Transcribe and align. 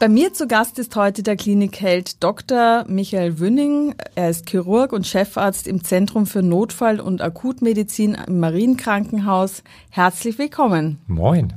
Bei 0.00 0.08
mir 0.08 0.32
zu 0.32 0.46
Gast 0.46 0.78
ist 0.78 0.94
heute 0.94 1.24
der 1.24 1.34
Klinikheld 1.34 2.22
Dr. 2.22 2.84
Michael 2.86 3.40
Wünning. 3.40 3.96
Er 4.14 4.30
ist 4.30 4.48
Chirurg 4.48 4.92
und 4.92 5.08
Chefarzt 5.08 5.66
im 5.66 5.82
Zentrum 5.82 6.24
für 6.24 6.40
Notfall- 6.40 7.00
und 7.00 7.20
Akutmedizin 7.20 8.16
im 8.28 8.38
Marienkrankenhaus. 8.38 9.64
Herzlich 9.90 10.38
willkommen. 10.38 11.00
Moin. 11.08 11.52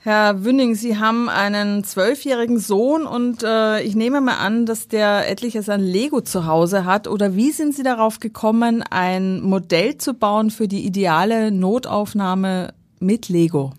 Herr 0.00 0.44
Wünning, 0.44 0.74
Sie 0.74 0.98
haben 0.98 1.30
einen 1.30 1.82
zwölfjährigen 1.82 2.58
Sohn 2.58 3.06
und 3.06 3.42
äh, 3.42 3.80
ich 3.80 3.94
nehme 3.94 4.20
mal 4.20 4.36
an, 4.36 4.66
dass 4.66 4.86
der 4.86 5.30
etliches 5.30 5.70
an 5.70 5.80
Lego 5.80 6.20
zu 6.20 6.44
Hause 6.44 6.84
hat. 6.84 7.08
Oder 7.08 7.34
wie 7.34 7.52
sind 7.52 7.74
Sie 7.74 7.84
darauf 7.84 8.20
gekommen, 8.20 8.84
ein 8.90 9.40
Modell 9.40 9.96
zu 9.96 10.12
bauen 10.12 10.50
für 10.50 10.68
die 10.68 10.84
ideale 10.84 11.52
Notaufnahme 11.52 12.74
mit 13.00 13.30
Lego? 13.30 13.72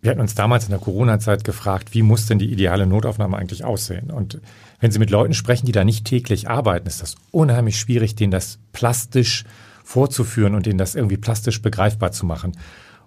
Wir 0.00 0.12
hatten 0.12 0.20
uns 0.20 0.34
damals 0.34 0.64
in 0.64 0.70
der 0.70 0.78
Corona-Zeit 0.78 1.42
gefragt, 1.42 1.92
wie 1.92 2.02
muss 2.02 2.26
denn 2.26 2.38
die 2.38 2.52
ideale 2.52 2.86
Notaufnahme 2.86 3.36
eigentlich 3.36 3.64
aussehen? 3.64 4.10
Und 4.10 4.40
wenn 4.80 4.92
Sie 4.92 5.00
mit 5.00 5.10
Leuten 5.10 5.34
sprechen, 5.34 5.66
die 5.66 5.72
da 5.72 5.84
nicht 5.84 6.04
täglich 6.04 6.48
arbeiten, 6.48 6.86
ist 6.86 7.02
das 7.02 7.16
unheimlich 7.32 7.78
schwierig, 7.80 8.14
denen 8.14 8.30
das 8.30 8.60
plastisch 8.72 9.44
vorzuführen 9.82 10.54
und 10.54 10.66
denen 10.66 10.78
das 10.78 10.94
irgendwie 10.94 11.16
plastisch 11.16 11.62
begreifbar 11.62 12.12
zu 12.12 12.26
machen. 12.26 12.52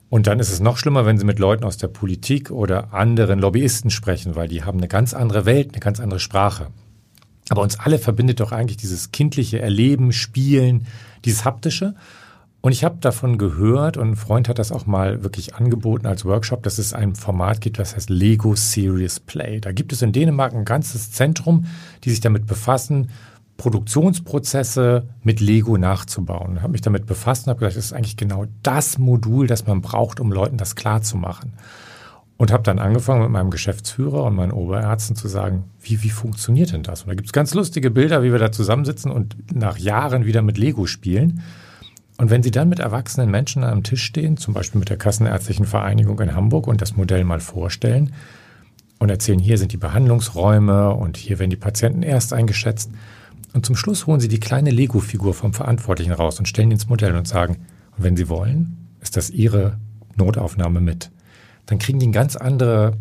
Und 0.10 0.28
dann 0.28 0.42
ist 0.42 0.52
es 0.52 0.60
noch 0.60 0.78
schlimmer, 0.78 1.06
wenn 1.06 1.18
Sie 1.18 1.24
mit 1.24 1.40
Leuten 1.40 1.64
aus 1.64 1.78
der 1.78 1.88
Politik 1.88 2.52
oder 2.52 2.94
anderen 2.94 3.40
Lobbyisten 3.40 3.90
sprechen, 3.90 4.36
weil 4.36 4.50
die 4.50 4.64
haben 4.64 4.80
eine 4.80 4.90
ganz 4.90 5.14
andere 5.14 5.46
Welt, 5.46 5.70
eine 5.72 5.80
ganz 5.80 6.02
andere 6.02 6.20
Sprache. 6.20 6.68
Aber 7.48 7.62
uns 7.62 7.80
alle 7.80 8.00
verbindet 8.00 8.42
doch 8.42 8.52
eigentlich 8.52 8.78
dieses 8.78 9.12
kindliche 9.12 9.62
Erleben, 9.62 10.12
Spielen, 10.12 10.88
dieses 11.24 11.46
haptische. 11.46 11.96
Und 12.62 12.74
ich 12.74 12.84
habe 12.84 12.98
davon 13.02 13.40
gehört 13.40 13.98
und 13.98 14.12
ein 14.12 14.16
Freund 14.16 14.48
hat 14.48 14.60
das 14.60 14.72
auch 14.72 14.86
mal 14.86 15.24
wirklich 15.24 15.56
angeboten 15.56 16.06
als 16.06 16.26
Workshop, 16.26 16.62
dass 16.62 16.78
es 16.78 16.94
ein 16.94 17.16
Format 17.16 17.60
gibt, 17.60 17.80
das 17.80 17.96
heißt 17.96 18.12
Lego 18.12 18.56
Serious 18.56 19.20
Play. 19.20 19.60
Da 19.60 19.72
gibt 19.72 19.92
es 19.92 20.04
in 20.04 20.12
Dänemark 20.12 20.54
ein 20.54 20.64
ganzes 20.64 21.12
Zentrum, 21.12 21.66
die 22.04 22.12
sich 22.12 22.20
damit 22.20 22.46
befassen, 22.46 23.10
Produktionsprozesse 23.58 25.08
mit 25.24 25.40
Lego 25.40 25.78
nachzubauen. 25.78 26.56
Ich 26.56 26.62
habe 26.62 26.72
mich 26.72 26.82
damit 26.82 27.08
befasst 27.08 27.46
und 27.46 27.52
habe 27.52 27.60
gedacht, 27.60 27.78
das 27.78 27.86
ist 27.86 27.94
eigentlich 27.94 28.18
genau 28.18 28.46
das 28.62 29.00
Modul, 29.00 29.48
das 29.48 29.66
man 29.66 29.82
braucht, 29.82 30.20
um 30.20 30.32
Leuten 30.32 30.58
das 30.58 30.76
klar 30.76 31.02
zu 31.02 31.18
machen. 31.18 31.54
Und 32.38 32.52
habe 32.52 32.64
dann 32.64 32.80
angefangen 32.80 33.22
mit 33.22 33.30
meinem 33.30 33.52
Geschäftsführer 33.52 34.24
und 34.24 34.36
meinen 34.36 34.52
Oberärzten 34.52 35.16
zu 35.16 35.28
sagen, 35.28 35.66
wie, 35.80 36.02
wie 36.02 36.10
funktioniert 36.10 36.74
denn 36.74 36.82
das? 36.82 37.04
Und 37.04 37.10
da 37.10 37.14
gibt 37.14 37.28
es 37.28 37.34
ganz 37.34 37.54
lustige 37.54 37.92
Bilder, 37.92 38.24
wie 38.24 38.32
wir 38.32 38.40
da 38.40 38.52
zusammensitzen 38.52 39.12
und 39.12 39.36
nach 39.54 39.78
Jahren 39.78 40.26
wieder 40.26 40.42
mit 40.42 40.58
Lego 40.58 40.88
spielen. 40.88 41.42
Und 42.22 42.30
wenn 42.30 42.44
Sie 42.44 42.52
dann 42.52 42.70
mit 42.70 42.78
erwachsenen 42.78 43.32
Menschen 43.32 43.64
am 43.64 43.82
Tisch 43.82 44.04
stehen, 44.04 44.38
zum 44.38 44.54
Beispiel 44.54 44.78
mit 44.78 44.90
der 44.90 44.98
Kassenärztlichen 44.98 45.66
Vereinigung 45.66 46.20
in 46.20 46.36
Hamburg 46.36 46.68
und 46.68 46.80
das 46.80 46.96
Modell 46.96 47.24
mal 47.24 47.40
vorstellen 47.40 48.14
und 49.00 49.10
erzählen, 49.10 49.40
hier 49.40 49.58
sind 49.58 49.72
die 49.72 49.78
Behandlungsräume 49.78 50.92
und 50.92 51.18
hier 51.18 51.40
werden 51.40 51.50
die 51.50 51.56
Patienten 51.56 52.04
erst 52.04 52.32
eingeschätzt. 52.32 52.92
Und 53.54 53.66
zum 53.66 53.76
Schluss 53.76 54.06
holen 54.06 54.20
Sie 54.20 54.28
die 54.28 54.40
kleine 54.40 54.70
Lego-Figur 54.70 55.34
vom 55.34 55.56
Verantwortlichen 55.56 56.12
raus 56.12 56.38
und 56.38 56.48
stellen 56.48 56.70
ins 56.70 56.88
Modell 56.88 57.16
und 57.16 57.28
sagen, 57.28 57.66
und 57.98 58.04
wenn 58.04 58.16
Sie 58.16 58.30
wollen, 58.30 58.78
ist 59.02 59.18
das 59.18 59.32
Ihre 59.32 59.80
Notaufnahme 60.16 60.80
mit. 60.80 61.10
Dann 61.66 61.80
kriegen 61.80 61.98
die 61.98 62.06
eine 62.06 62.14
ganz 62.14 62.36
andere 62.36 62.98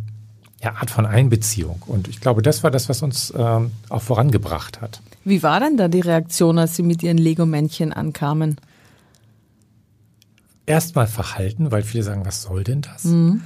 ja, 0.62 0.76
Art 0.76 0.90
von 0.90 1.04
Einbeziehung. 1.04 1.82
Und 1.86 2.08
ich 2.08 2.22
glaube, 2.22 2.40
das 2.40 2.64
war 2.64 2.70
das, 2.70 2.88
was 2.88 3.02
uns 3.02 3.34
ähm, 3.36 3.72
auch 3.90 4.00
vorangebracht 4.00 4.80
hat. 4.80 5.02
Wie 5.26 5.42
war 5.42 5.60
denn 5.60 5.76
da 5.76 5.88
die 5.88 6.00
Reaktion, 6.00 6.58
als 6.58 6.74
Sie 6.74 6.82
mit 6.82 7.02
Ihren 7.02 7.18
Lego-Männchen 7.18 7.92
ankamen? 7.92 8.56
Erstmal 10.66 11.06
verhalten, 11.06 11.70
weil 11.70 11.82
viele 11.82 12.02
sagen, 12.02 12.24
was 12.24 12.42
soll 12.42 12.64
denn 12.64 12.82
das? 12.82 13.04
Mhm. 13.04 13.42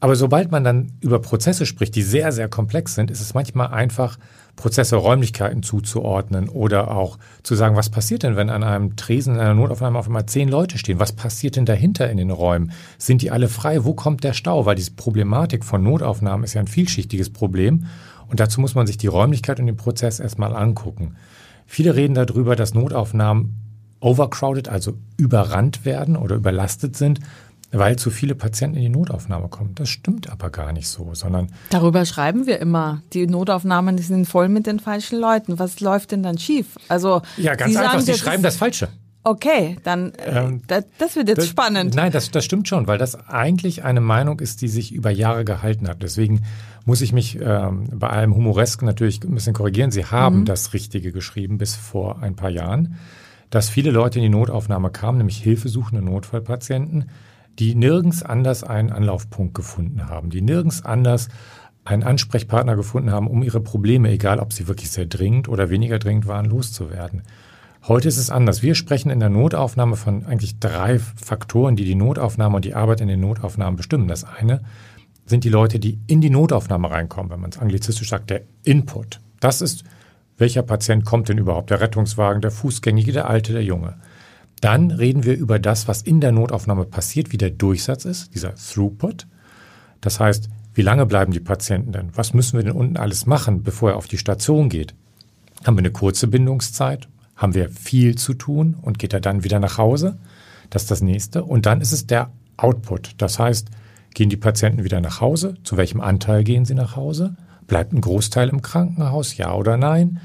Aber 0.00 0.14
sobald 0.14 0.50
man 0.50 0.62
dann 0.62 0.92
über 1.00 1.20
Prozesse 1.20 1.64
spricht, 1.64 1.94
die 1.94 2.02
sehr, 2.02 2.30
sehr 2.30 2.48
komplex 2.48 2.94
sind, 2.94 3.10
ist 3.10 3.20
es 3.20 3.34
manchmal 3.34 3.68
einfach, 3.68 4.18
Prozesse, 4.56 4.96
Räumlichkeiten 4.96 5.62
zuzuordnen 5.62 6.48
oder 6.48 6.90
auch 6.90 7.18
zu 7.42 7.54
sagen, 7.54 7.76
was 7.76 7.90
passiert 7.90 8.22
denn, 8.22 8.36
wenn 8.36 8.48
an 8.50 8.64
einem 8.64 8.96
Tresen 8.96 9.34
in 9.34 9.40
einer 9.40 9.54
Notaufnahme 9.54 9.98
auf 9.98 10.06
einmal 10.06 10.26
zehn 10.26 10.48
Leute 10.48 10.78
stehen? 10.78 10.98
Was 10.98 11.12
passiert 11.12 11.56
denn 11.56 11.66
dahinter 11.66 12.10
in 12.10 12.16
den 12.16 12.30
Räumen? 12.30 12.72
Sind 12.98 13.20
die 13.20 13.30
alle 13.30 13.48
frei? 13.48 13.84
Wo 13.84 13.92
kommt 13.92 14.24
der 14.24 14.32
Stau? 14.32 14.64
Weil 14.64 14.74
diese 14.74 14.92
Problematik 14.92 15.62
von 15.62 15.82
Notaufnahmen 15.82 16.42
ist 16.42 16.54
ja 16.54 16.62
ein 16.62 16.68
vielschichtiges 16.68 17.30
Problem. 17.30 17.84
Und 18.28 18.40
dazu 18.40 18.60
muss 18.60 18.74
man 18.74 18.86
sich 18.86 18.96
die 18.96 19.06
Räumlichkeit 19.06 19.60
und 19.60 19.66
den 19.66 19.76
Prozess 19.76 20.20
erstmal 20.20 20.56
angucken. 20.56 21.16
Viele 21.66 21.94
reden 21.94 22.14
darüber, 22.14 22.56
dass 22.56 22.74
Notaufnahmen 22.74 23.65
overcrowded, 24.00 24.68
also 24.68 24.94
überrannt 25.16 25.84
werden 25.84 26.16
oder 26.16 26.36
überlastet 26.36 26.96
sind, 26.96 27.20
weil 27.72 27.96
zu 27.96 28.10
viele 28.10 28.34
Patienten 28.34 28.76
in 28.76 28.82
die 28.82 28.88
Notaufnahme 28.88 29.48
kommen. 29.48 29.74
Das 29.74 29.88
stimmt 29.88 30.30
aber 30.30 30.50
gar 30.50 30.72
nicht 30.72 30.88
so, 30.88 31.14
sondern. 31.14 31.48
Darüber 31.70 32.04
schreiben 32.04 32.46
wir 32.46 32.60
immer. 32.60 33.02
Die 33.12 33.26
Notaufnahmen 33.26 33.96
die 33.96 34.02
sind 34.02 34.26
voll 34.26 34.48
mit 34.48 34.66
den 34.66 34.78
falschen 34.78 35.18
Leuten. 35.18 35.58
Was 35.58 35.80
läuft 35.80 36.12
denn 36.12 36.22
dann 36.22 36.38
schief? 36.38 36.78
Also. 36.88 37.22
Ja, 37.36 37.54
ganz 37.54 37.72
Sie 37.72 37.78
einfach. 37.78 37.92
Sagen, 37.92 38.04
Sie 38.04 38.14
schreiben 38.14 38.42
das 38.42 38.56
Falsche. 38.56 38.88
Okay, 39.24 39.76
dann 39.82 40.14
äh, 40.14 40.38
ähm, 40.38 40.62
das, 40.68 40.84
das, 40.98 41.16
wird 41.16 41.28
jetzt 41.28 41.38
das, 41.38 41.48
spannend. 41.48 41.96
Nein, 41.96 42.12
das, 42.12 42.30
das 42.30 42.44
stimmt 42.44 42.68
schon, 42.68 42.86
weil 42.86 42.96
das 42.96 43.28
eigentlich 43.28 43.82
eine 43.82 44.00
Meinung 44.00 44.38
ist, 44.38 44.62
die 44.62 44.68
sich 44.68 44.94
über 44.94 45.10
Jahre 45.10 45.44
gehalten 45.44 45.88
hat. 45.88 46.00
Deswegen 46.00 46.42
muss 46.84 47.00
ich 47.00 47.12
mich 47.12 47.36
ähm, 47.42 47.88
bei 47.92 48.08
allem 48.08 48.36
Humoresken 48.36 48.86
natürlich 48.86 49.24
ein 49.24 49.34
bisschen 49.34 49.52
korrigieren. 49.52 49.90
Sie 49.90 50.04
haben 50.04 50.40
mhm. 50.40 50.44
das 50.44 50.74
Richtige 50.74 51.10
geschrieben 51.10 51.58
bis 51.58 51.74
vor 51.74 52.22
ein 52.22 52.36
paar 52.36 52.50
Jahren 52.50 52.98
dass 53.50 53.68
viele 53.68 53.90
Leute 53.90 54.18
in 54.18 54.24
die 54.24 54.28
Notaufnahme 54.28 54.90
kamen, 54.90 55.18
nämlich 55.18 55.38
hilfesuchende 55.38 56.04
Notfallpatienten, 56.04 57.10
die 57.58 57.74
nirgends 57.74 58.22
anders 58.22 58.64
einen 58.64 58.92
Anlaufpunkt 58.92 59.54
gefunden 59.54 60.08
haben, 60.08 60.30
die 60.30 60.42
nirgends 60.42 60.84
anders 60.84 61.28
einen 61.84 62.02
Ansprechpartner 62.02 62.76
gefunden 62.76 63.10
haben, 63.10 63.28
um 63.28 63.42
ihre 63.42 63.60
Probleme, 63.60 64.10
egal 64.10 64.40
ob 64.40 64.52
sie 64.52 64.68
wirklich 64.68 64.90
sehr 64.90 65.06
dringend 65.06 65.48
oder 65.48 65.70
weniger 65.70 65.98
dringend 65.98 66.26
waren, 66.26 66.46
loszuwerden. 66.46 67.22
Heute 67.86 68.08
ist 68.08 68.18
es 68.18 68.30
anders. 68.30 68.62
Wir 68.62 68.74
sprechen 68.74 69.10
in 69.10 69.20
der 69.20 69.28
Notaufnahme 69.28 69.94
von 69.94 70.26
eigentlich 70.26 70.58
drei 70.58 70.98
Faktoren, 70.98 71.76
die 71.76 71.84
die 71.84 71.94
Notaufnahme 71.94 72.56
und 72.56 72.64
die 72.64 72.74
Arbeit 72.74 73.00
in 73.00 73.06
den 73.06 73.20
Notaufnahmen 73.20 73.76
bestimmen. 73.76 74.08
Das 74.08 74.24
eine 74.24 74.62
sind 75.24 75.44
die 75.44 75.48
Leute, 75.48 75.78
die 75.78 76.00
in 76.08 76.20
die 76.20 76.30
Notaufnahme 76.30 76.90
reinkommen, 76.90 77.30
wenn 77.30 77.40
man 77.40 77.50
es 77.50 77.58
anglizistisch 77.58 78.08
sagt, 78.08 78.30
der 78.30 78.42
Input. 78.64 79.20
Das 79.38 79.60
ist 79.60 79.84
welcher 80.38 80.62
Patient 80.62 81.04
kommt 81.04 81.28
denn 81.28 81.38
überhaupt? 81.38 81.70
Der 81.70 81.80
Rettungswagen, 81.80 82.42
der 82.42 82.50
Fußgängige, 82.50 83.12
der 83.12 83.28
Alte, 83.28 83.52
der 83.52 83.64
Junge. 83.64 83.94
Dann 84.60 84.90
reden 84.90 85.24
wir 85.24 85.36
über 85.36 85.58
das, 85.58 85.88
was 85.88 86.02
in 86.02 86.20
der 86.20 86.32
Notaufnahme 86.32 86.84
passiert, 86.84 87.32
wie 87.32 87.38
der 87.38 87.50
Durchsatz 87.50 88.04
ist, 88.04 88.34
dieser 88.34 88.54
Throughput. 88.54 89.26
Das 90.00 90.20
heißt, 90.20 90.48
wie 90.74 90.82
lange 90.82 91.06
bleiben 91.06 91.32
die 91.32 91.40
Patienten 91.40 91.92
denn? 91.92 92.10
Was 92.14 92.34
müssen 92.34 92.58
wir 92.58 92.64
denn 92.64 92.72
unten 92.72 92.96
alles 92.96 93.26
machen, 93.26 93.62
bevor 93.62 93.90
er 93.90 93.96
auf 93.96 94.08
die 94.08 94.18
Station 94.18 94.68
geht? 94.68 94.94
Haben 95.64 95.76
wir 95.76 95.80
eine 95.80 95.90
kurze 95.90 96.26
Bindungszeit? 96.26 97.08
Haben 97.34 97.54
wir 97.54 97.70
viel 97.70 98.16
zu 98.16 98.34
tun 98.34 98.76
und 98.80 98.98
geht 98.98 99.12
er 99.12 99.20
dann 99.20 99.44
wieder 99.44 99.58
nach 99.58 99.78
Hause? 99.78 100.18
Das 100.70 100.82
ist 100.82 100.90
das 100.90 101.02
nächste. 101.02 101.44
Und 101.44 101.66
dann 101.66 101.80
ist 101.80 101.92
es 101.92 102.06
der 102.06 102.30
Output. 102.56 103.14
Das 103.18 103.38
heißt, 103.38 103.68
gehen 104.14 104.30
die 104.30 104.36
Patienten 104.36 104.84
wieder 104.84 105.00
nach 105.00 105.20
Hause? 105.20 105.54
Zu 105.62 105.76
welchem 105.76 106.00
Anteil 106.00 106.44
gehen 106.44 106.64
sie 106.64 106.74
nach 106.74 106.96
Hause? 106.96 107.36
Bleibt 107.66 107.92
ein 107.92 108.00
Großteil 108.00 108.48
im 108.48 108.62
Krankenhaus, 108.62 109.36
ja 109.36 109.52
oder 109.54 109.76
nein? 109.76 110.20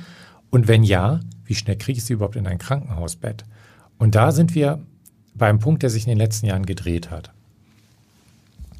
Und 0.50 0.68
wenn 0.68 0.84
ja, 0.84 1.22
wie 1.46 1.56
schnell 1.56 1.78
kriege 1.78 1.98
ich 1.98 2.06
sie 2.06 2.14
überhaupt 2.14 2.36
in 2.36 2.48
ein 2.48 2.58
Krankenhausbett? 2.58 3.46
Und 3.98 4.16
da 4.16 4.32
sind 4.32 4.56
wir 4.56 4.80
beim 5.34 5.60
Punkt, 5.60 5.84
der 5.84 5.90
sich 5.90 6.04
in 6.04 6.10
den 6.10 6.18
letzten 6.18 6.46
Jahren 6.48 6.66
gedreht 6.66 7.10
hat. 7.10 7.32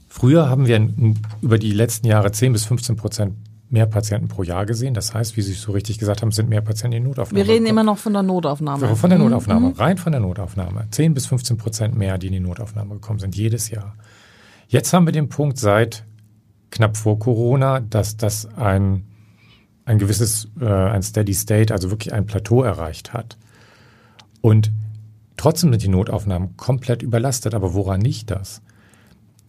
Früher 0.10 0.50
haben 0.50 0.68
wir 0.68 0.90
über 1.42 1.58
die 1.58 1.72
letzten 1.72 2.08
Jahre 2.08 2.32
10 2.32 2.54
bis 2.54 2.66
15 2.66 2.98
Prozent 2.98 3.36
mehr 3.70 3.86
Patienten 3.86 4.28
pro 4.28 4.44
Jahr 4.44 4.66
gesehen. 4.66 4.94
Das 4.94 5.14
heißt, 5.14 5.38
wie 5.38 5.42
Sie 5.42 5.54
so 5.54 5.72
richtig 5.72 5.98
gesagt 5.98 6.22
haben, 6.22 6.32
sind 6.32 6.50
mehr 6.50 6.62
Patienten 6.62 6.98
in 6.98 7.04
Notaufnahme. 7.04 7.46
Wir 7.46 7.54
reden 7.54 7.66
immer 7.66 7.84
noch 7.84 7.98
von 7.98 8.12
der 8.12 8.22
Notaufnahme. 8.22 8.96
Von 8.96 9.10
der 9.10 9.18
mhm. 9.18 9.26
Notaufnahme, 9.26 9.70
mhm. 9.70 9.76
rein 9.76 9.98
von 9.98 10.12
der 10.12 10.20
Notaufnahme. 10.22 10.88
10 10.92 11.14
bis 11.14 11.28
15 11.28 11.58
Prozent 11.58 11.96
mehr, 11.96 12.18
die 12.18 12.28
in 12.28 12.34
die 12.34 12.40
Notaufnahme 12.42 12.96
gekommen 12.96 13.20
sind, 13.20 13.36
jedes 13.36 13.70
Jahr. 13.70 13.96
Jetzt 14.68 14.92
haben 14.94 15.06
wir 15.06 15.14
den 15.14 15.30
Punkt 15.30 15.58
seit 15.58 16.04
knapp 16.72 16.98
vor 16.98 17.20
Corona, 17.20 17.80
dass 17.80 18.18
das 18.18 18.48
ein, 18.56 19.06
ein 19.86 20.00
gewisses, 20.00 20.48
äh, 20.60 20.66
ein 20.66 21.04
Steady 21.04 21.34
State, 21.34 21.74
also 21.74 21.92
wirklich 21.92 22.14
ein 22.14 22.26
Plateau 22.26 22.64
erreicht 22.64 23.14
hat. 23.14 23.38
Und 24.42 24.72
trotzdem 25.38 25.72
sind 25.72 25.84
die 25.84 25.88
Notaufnahmen 25.90 26.58
komplett 26.58 27.04
überlastet. 27.04 27.54
Aber 27.54 27.74
woran 27.74 28.02
liegt 28.02 28.32
das? 28.32 28.62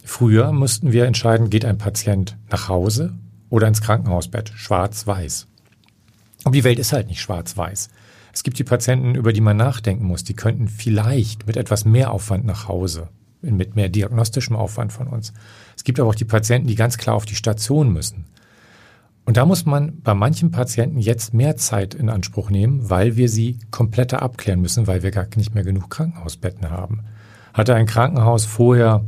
Früher 0.04 0.52
mussten 0.52 0.92
wir 0.92 1.06
entscheiden, 1.06 1.48
geht 1.48 1.64
ein 1.64 1.78
Patient 1.78 2.36
nach 2.50 2.68
Hause 2.68 3.14
oder 3.50 3.68
ins 3.68 3.80
Krankenhausbett, 3.80 4.50
schwarz-weiß. 4.54 5.46
Aber 6.44 6.54
die 6.54 6.64
Welt 6.64 6.78
ist 6.78 6.92
halt 6.92 7.06
nicht 7.06 7.20
schwarz-weiß. 7.20 7.88
Es 8.32 8.42
gibt 8.42 8.58
die 8.58 8.64
Patienten, 8.64 9.14
über 9.14 9.32
die 9.32 9.40
man 9.40 9.56
nachdenken 9.56 10.06
muss, 10.06 10.24
die 10.24 10.34
könnten 10.34 10.68
vielleicht 10.68 11.46
mit 11.46 11.56
etwas 11.56 11.84
mehr 11.84 12.10
Aufwand 12.10 12.44
nach 12.44 12.66
Hause, 12.66 13.08
mit 13.42 13.76
mehr 13.76 13.88
diagnostischem 13.88 14.56
Aufwand 14.56 14.92
von 14.92 15.08
uns. 15.08 15.32
Es 15.76 15.84
gibt 15.84 16.00
aber 16.00 16.08
auch 16.08 16.14
die 16.14 16.24
Patienten, 16.24 16.68
die 16.68 16.74
ganz 16.74 16.98
klar 16.98 17.14
auf 17.14 17.24
die 17.24 17.34
Station 17.34 17.92
müssen. 17.92 18.26
Und 19.24 19.36
da 19.36 19.46
muss 19.46 19.66
man 19.66 20.00
bei 20.02 20.14
manchen 20.14 20.50
Patienten 20.50 20.98
jetzt 20.98 21.32
mehr 21.32 21.56
Zeit 21.56 21.94
in 21.94 22.08
Anspruch 22.08 22.50
nehmen, 22.50 22.90
weil 22.90 23.16
wir 23.16 23.28
sie 23.28 23.58
kompletter 23.70 24.20
abklären 24.20 24.60
müssen, 24.60 24.86
weil 24.86 25.02
wir 25.02 25.12
gar 25.12 25.26
nicht 25.36 25.54
mehr 25.54 25.62
genug 25.62 25.90
Krankenhausbetten 25.90 26.70
haben. 26.70 27.04
Hatte 27.54 27.74
ein 27.74 27.86
Krankenhaus 27.86 28.44
vorher 28.44 29.04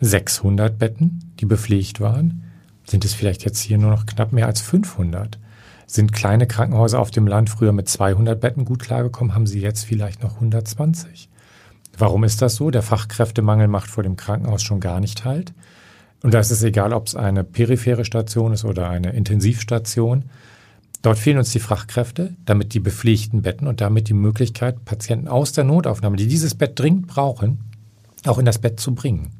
600 0.00 0.76
Betten, 0.78 1.32
die 1.38 1.46
bepflegt 1.46 2.00
waren, 2.00 2.42
sind 2.86 3.04
es 3.04 3.14
vielleicht 3.14 3.44
jetzt 3.44 3.60
hier 3.60 3.78
nur 3.78 3.90
noch 3.90 4.06
knapp 4.06 4.32
mehr 4.32 4.46
als 4.46 4.60
500. 4.60 5.38
Sind 5.86 6.12
kleine 6.12 6.46
Krankenhäuser 6.46 6.98
auf 6.98 7.10
dem 7.10 7.26
Land 7.26 7.50
früher 7.50 7.72
mit 7.72 7.88
200 7.88 8.40
Betten 8.40 8.64
gut 8.64 8.80
klargekommen, 8.80 9.34
haben 9.34 9.46
sie 9.46 9.60
jetzt 9.60 9.84
vielleicht 9.84 10.22
noch 10.22 10.34
120. 10.34 11.28
Warum 11.98 12.24
ist 12.24 12.42
das 12.42 12.56
so? 12.56 12.70
Der 12.70 12.82
Fachkräftemangel 12.82 13.68
macht 13.68 13.88
vor 13.88 14.02
dem 14.02 14.16
Krankenhaus 14.16 14.62
schon 14.62 14.80
gar 14.80 15.00
nicht 15.00 15.24
halt. 15.24 15.52
Und 16.22 16.32
da 16.32 16.40
ist 16.40 16.50
es 16.50 16.62
egal, 16.62 16.92
ob 16.92 17.06
es 17.06 17.14
eine 17.14 17.44
periphere 17.44 18.04
Station 18.04 18.52
ist 18.52 18.64
oder 18.64 18.88
eine 18.88 19.12
Intensivstation. 19.12 20.24
Dort 21.02 21.18
fehlen 21.18 21.36
uns 21.36 21.50
die 21.50 21.60
Fachkräfte, 21.60 22.34
damit 22.46 22.72
die 22.72 22.80
bepflegten 22.80 23.42
Betten 23.42 23.66
und 23.66 23.82
damit 23.82 24.08
die 24.08 24.14
Möglichkeit, 24.14 24.86
Patienten 24.86 25.28
aus 25.28 25.52
der 25.52 25.64
Notaufnahme, 25.64 26.16
die 26.16 26.26
dieses 26.26 26.54
Bett 26.54 26.78
dringend 26.78 27.08
brauchen, 27.08 27.60
auch 28.24 28.38
in 28.38 28.46
das 28.46 28.58
Bett 28.58 28.80
zu 28.80 28.94
bringen. 28.94 29.32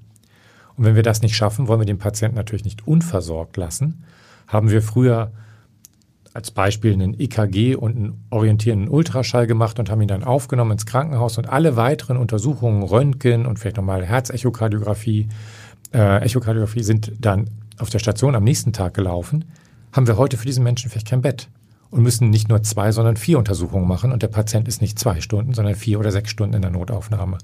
Und 0.76 0.84
wenn 0.84 0.94
wir 0.94 1.02
das 1.02 1.22
nicht 1.22 1.36
schaffen, 1.36 1.68
wollen 1.68 1.80
wir 1.80 1.86
den 1.86 1.98
Patienten 1.98 2.36
natürlich 2.36 2.64
nicht 2.64 2.86
unversorgt 2.86 3.56
lassen. 3.56 4.04
Haben 4.46 4.70
wir 4.70 4.82
früher 4.82 5.32
als 6.34 6.50
Beispiel 6.50 6.92
einen 6.92 7.18
EKG 7.18 7.76
und 7.76 7.96
einen 7.96 8.24
orientierenden 8.30 8.88
Ultraschall 8.88 9.46
gemacht 9.46 9.78
und 9.78 9.88
haben 9.88 10.02
ihn 10.02 10.08
dann 10.08 10.24
aufgenommen 10.24 10.72
ins 10.72 10.84
Krankenhaus 10.84 11.38
und 11.38 11.48
alle 11.48 11.76
weiteren 11.76 12.16
Untersuchungen, 12.16 12.82
Röntgen 12.82 13.46
und 13.46 13.58
vielleicht 13.58 13.76
nochmal 13.76 14.04
Herzechokardiographie, 14.04 15.28
äh, 15.94 16.22
Echokardiographie 16.22 16.82
sind 16.82 17.12
dann 17.20 17.48
auf 17.78 17.88
der 17.88 18.00
Station 18.00 18.34
am 18.34 18.42
nächsten 18.42 18.72
Tag 18.72 18.94
gelaufen, 18.94 19.44
haben 19.92 20.08
wir 20.08 20.16
heute 20.16 20.36
für 20.36 20.46
diesen 20.46 20.64
Menschen 20.64 20.90
vielleicht 20.90 21.08
kein 21.08 21.22
Bett 21.22 21.48
und 21.90 22.02
müssen 22.02 22.30
nicht 22.30 22.48
nur 22.48 22.60
zwei, 22.64 22.90
sondern 22.90 23.16
vier 23.16 23.38
Untersuchungen 23.38 23.86
machen 23.86 24.10
und 24.10 24.24
der 24.24 24.28
Patient 24.28 24.66
ist 24.66 24.80
nicht 24.82 24.98
zwei 24.98 25.20
Stunden, 25.20 25.54
sondern 25.54 25.76
vier 25.76 26.00
oder 26.00 26.10
sechs 26.10 26.30
Stunden 26.30 26.54
in 26.54 26.62
der 26.62 26.72
Notaufnahme. 26.72 27.38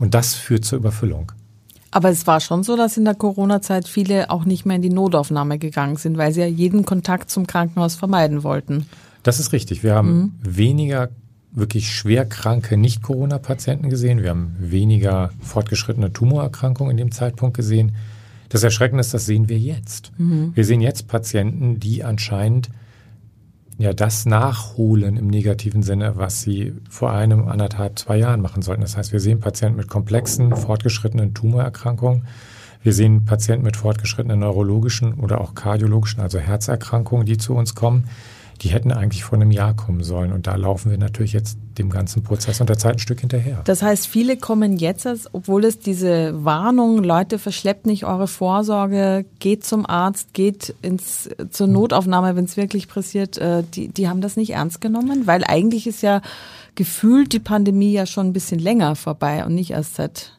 Und 0.00 0.14
das 0.14 0.34
führt 0.34 0.64
zur 0.64 0.78
Überfüllung. 0.78 1.30
Aber 1.92 2.08
es 2.08 2.26
war 2.26 2.40
schon 2.40 2.64
so, 2.64 2.74
dass 2.74 2.96
in 2.96 3.04
der 3.04 3.14
Corona-Zeit 3.14 3.86
viele 3.86 4.30
auch 4.30 4.46
nicht 4.46 4.64
mehr 4.64 4.76
in 4.76 4.82
die 4.82 4.90
Notaufnahme 4.90 5.58
gegangen 5.58 5.96
sind, 5.96 6.16
weil 6.16 6.32
sie 6.32 6.40
ja 6.40 6.46
jeden 6.46 6.86
Kontakt 6.86 7.30
zum 7.30 7.46
Krankenhaus 7.46 7.94
vermeiden 7.94 8.42
wollten. 8.42 8.86
Das 9.22 9.38
ist 9.38 9.52
richtig. 9.52 9.84
Wir 9.84 9.94
haben 9.94 10.16
mhm. 10.16 10.32
weniger 10.42 11.10
wirklich 11.52 11.94
schwer 11.94 12.24
kranke 12.24 12.78
Nicht-Corona-Patienten 12.78 13.90
gesehen. 13.90 14.22
Wir 14.22 14.30
haben 14.30 14.56
weniger 14.58 15.30
fortgeschrittene 15.42 16.12
Tumorerkrankungen 16.12 16.90
in 16.92 16.96
dem 16.96 17.12
Zeitpunkt 17.12 17.54
gesehen. 17.54 17.92
Das 18.48 18.62
Erschreckende 18.62 19.02
ist, 19.02 19.12
das 19.12 19.26
sehen 19.26 19.50
wir 19.50 19.58
jetzt. 19.58 20.12
Mhm. 20.16 20.52
Wir 20.54 20.64
sehen 20.64 20.80
jetzt 20.80 21.08
Patienten, 21.08 21.78
die 21.78 22.04
anscheinend 22.04 22.70
ja 23.78 23.92
das 23.92 24.26
nachholen 24.26 25.16
im 25.16 25.28
negativen 25.28 25.82
Sinne, 25.82 26.16
was 26.16 26.40
sie 26.42 26.74
vor 26.88 27.12
einem, 27.12 27.48
anderthalb, 27.48 27.98
zwei 27.98 28.16
Jahren 28.16 28.40
machen 28.40 28.62
sollten. 28.62 28.82
Das 28.82 28.96
heißt, 28.96 29.12
wir 29.12 29.20
sehen 29.20 29.40
Patienten 29.40 29.76
mit 29.76 29.88
komplexen, 29.88 30.54
fortgeschrittenen 30.54 31.34
Tumorerkrankungen. 31.34 32.26
Wir 32.82 32.92
sehen 32.92 33.24
Patienten 33.24 33.64
mit 33.64 33.76
fortgeschrittenen 33.76 34.40
neurologischen 34.40 35.14
oder 35.14 35.40
auch 35.40 35.54
kardiologischen, 35.54 36.20
also 36.20 36.38
Herzerkrankungen, 36.38 37.26
die 37.26 37.38
zu 37.38 37.54
uns 37.54 37.74
kommen 37.74 38.08
die 38.62 38.68
hätten 38.68 38.92
eigentlich 38.92 39.24
vor 39.24 39.38
einem 39.38 39.50
Jahr 39.50 39.74
kommen 39.74 40.04
sollen. 40.04 40.32
Und 40.32 40.46
da 40.46 40.54
laufen 40.54 40.90
wir 40.90 40.98
natürlich 40.98 41.32
jetzt 41.32 41.58
dem 41.78 41.90
ganzen 41.90 42.22
Prozess 42.22 42.60
und 42.60 42.68
der 42.70 42.78
Zeit 42.78 42.96
ein 42.96 42.98
Stück 43.00 43.20
hinterher. 43.20 43.60
Das 43.64 43.82
heißt, 43.82 44.06
viele 44.06 44.36
kommen 44.36 44.76
jetzt, 44.76 45.08
obwohl 45.32 45.64
es 45.64 45.80
diese 45.80 46.44
Warnung, 46.44 47.02
Leute, 47.02 47.38
verschleppt 47.38 47.86
nicht 47.86 48.04
eure 48.04 48.28
Vorsorge, 48.28 49.24
geht 49.40 49.64
zum 49.64 49.84
Arzt, 49.84 50.32
geht 50.32 50.74
ins, 50.80 51.28
zur 51.50 51.66
hm. 51.66 51.72
Notaufnahme, 51.72 52.36
wenn 52.36 52.44
es 52.44 52.56
wirklich 52.56 52.86
passiert, 52.86 53.36
äh, 53.38 53.64
die, 53.74 53.88
die 53.88 54.08
haben 54.08 54.20
das 54.20 54.36
nicht 54.36 54.50
ernst 54.50 54.80
genommen, 54.80 55.26
weil 55.26 55.42
eigentlich 55.44 55.88
ist 55.88 56.02
ja 56.02 56.22
gefühlt 56.76 57.32
die 57.32 57.40
Pandemie 57.40 57.92
ja 57.92 58.06
schon 58.06 58.28
ein 58.28 58.32
bisschen 58.32 58.60
länger 58.60 58.94
vorbei 58.94 59.44
und 59.44 59.54
nicht 59.54 59.72
erst 59.72 59.96
seit 59.96 60.38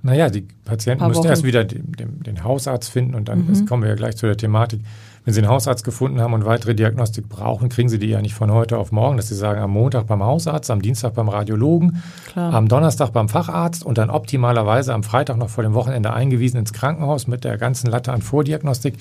naja, 0.00 0.30
die 0.30 0.46
Patienten 0.64 1.06
müssen 1.08 1.24
erst 1.24 1.42
wieder 1.42 1.64
den, 1.64 1.90
den, 1.92 2.22
den, 2.22 2.44
Hausarzt 2.44 2.88
finden 2.88 3.16
und 3.16 3.28
dann 3.28 3.46
mhm. 3.46 3.66
kommen 3.66 3.82
wir 3.82 3.90
ja 3.90 3.96
gleich 3.96 4.16
zu 4.16 4.26
der 4.26 4.36
Thematik. 4.36 4.80
Wenn 5.28 5.34
Sie 5.34 5.42
einen 5.42 5.50
Hausarzt 5.50 5.84
gefunden 5.84 6.22
haben 6.22 6.32
und 6.32 6.46
weitere 6.46 6.74
Diagnostik 6.74 7.28
brauchen, 7.28 7.68
kriegen 7.68 7.90
Sie 7.90 7.98
die 7.98 8.06
ja 8.06 8.22
nicht 8.22 8.32
von 8.32 8.50
heute 8.50 8.78
auf 8.78 8.92
morgen, 8.92 9.18
dass 9.18 9.28
Sie 9.28 9.34
sagen, 9.34 9.60
am 9.60 9.72
Montag 9.72 10.06
beim 10.06 10.22
Hausarzt, 10.22 10.70
am 10.70 10.80
Dienstag 10.80 11.12
beim 11.12 11.28
Radiologen, 11.28 12.02
Klar. 12.32 12.54
am 12.54 12.66
Donnerstag 12.66 13.12
beim 13.12 13.28
Facharzt 13.28 13.84
und 13.84 13.98
dann 13.98 14.08
optimalerweise 14.08 14.94
am 14.94 15.02
Freitag 15.02 15.36
noch 15.36 15.50
vor 15.50 15.62
dem 15.64 15.74
Wochenende 15.74 16.14
eingewiesen 16.14 16.56
ins 16.56 16.72
Krankenhaus 16.72 17.26
mit 17.26 17.44
der 17.44 17.58
ganzen 17.58 17.88
Latte 17.90 18.10
an 18.10 18.22
Vordiagnostik. 18.22 18.94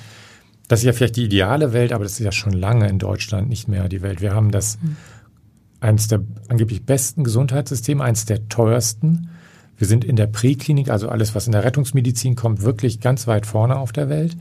Das 0.68 0.81
ist 0.81 0.85
ja 0.85 0.91
vielleicht 0.91 1.15
die 1.15 1.24
ideale 1.24 1.71
Welt, 1.71 1.94
aber 1.94 2.03
das 2.03 2.19
ist 2.19 2.25
ja 2.25 2.33
schon 2.33 2.51
lange 2.51 2.89
in 2.89 3.00
Deutschland 3.00 3.47
nicht 3.47 3.69
mehr 3.69 3.88
die 3.88 4.01
Welt. 4.01 4.19
Wir 4.19 4.35
haben 4.35 4.51
das 4.51 4.80
mhm. 4.81 4.97
eines 5.80 6.09
der 6.09 6.19
angeblich 6.50 6.85
besten 6.85 7.23
Gesundheitssysteme, 7.23 8.03
eines 8.03 8.25
der 8.25 8.50
teuersten. 8.50 9.30
Wir 9.77 9.88
sind 9.88 10.03
in 10.03 10.18
der 10.18 10.27
Präklinik, 10.27 10.89
also 10.89 11.07
alles, 11.07 11.35
was 11.35 11.45
in 11.45 11.53
der 11.53 11.63
Rettungsmedizin 11.63 12.35
kommt, 12.35 12.63
wirklich 12.63 13.00
ganz 13.00 13.27
weit 13.27 13.45
vorne 13.45 13.77
auf 13.77 13.94
der 13.94 14.09
Welt. 14.09 14.35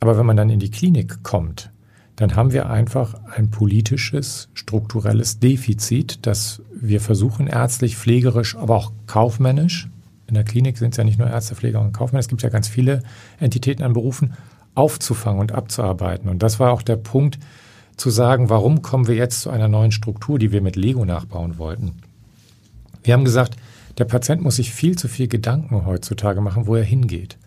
Aber 0.00 0.18
wenn 0.18 0.26
man 0.26 0.36
dann 0.36 0.50
in 0.50 0.60
die 0.60 0.70
Klinik 0.70 1.22
kommt, 1.22 1.70
dann 2.16 2.34
haben 2.34 2.52
wir 2.52 2.70
einfach 2.70 3.14
ein 3.36 3.50
politisches, 3.50 4.48
strukturelles 4.54 5.38
Defizit, 5.38 6.26
das 6.26 6.62
wir 6.74 7.00
versuchen, 7.00 7.46
ärztlich, 7.46 7.96
pflegerisch, 7.96 8.56
aber 8.56 8.76
auch 8.76 8.92
kaufmännisch, 9.06 9.88
in 10.26 10.34
der 10.34 10.44
Klinik 10.44 10.78
sind 10.78 10.90
es 10.90 10.96
ja 10.96 11.04
nicht 11.04 11.18
nur 11.18 11.28
Ärzte, 11.28 11.54
Pfleger 11.54 11.80
und 11.80 11.92
Kaufmänner, 11.92 12.20
es 12.20 12.28
gibt 12.28 12.42
ja 12.42 12.48
ganz 12.48 12.68
viele 12.68 13.02
Entitäten 13.38 13.84
an 13.84 13.92
Berufen, 13.92 14.34
aufzufangen 14.74 15.40
und 15.40 15.52
abzuarbeiten. 15.52 16.28
Und 16.28 16.42
das 16.42 16.58
war 16.58 16.72
auch 16.72 16.82
der 16.82 16.96
Punkt, 16.96 17.38
zu 17.96 18.10
sagen, 18.10 18.50
warum 18.50 18.82
kommen 18.82 19.06
wir 19.06 19.14
jetzt 19.14 19.40
zu 19.40 19.50
einer 19.50 19.68
neuen 19.68 19.92
Struktur, 19.92 20.38
die 20.38 20.52
wir 20.52 20.60
mit 20.60 20.76
Lego 20.76 21.04
nachbauen 21.04 21.58
wollten. 21.58 21.94
Wir 23.02 23.14
haben 23.14 23.24
gesagt, 23.24 23.56
der 23.96 24.04
Patient 24.04 24.42
muss 24.42 24.56
sich 24.56 24.72
viel 24.72 24.98
zu 24.98 25.08
viel 25.08 25.28
Gedanken 25.28 25.86
heutzutage 25.86 26.42
machen, 26.42 26.66
wo 26.66 26.76
er 26.76 26.84
hingeht. 26.84 27.38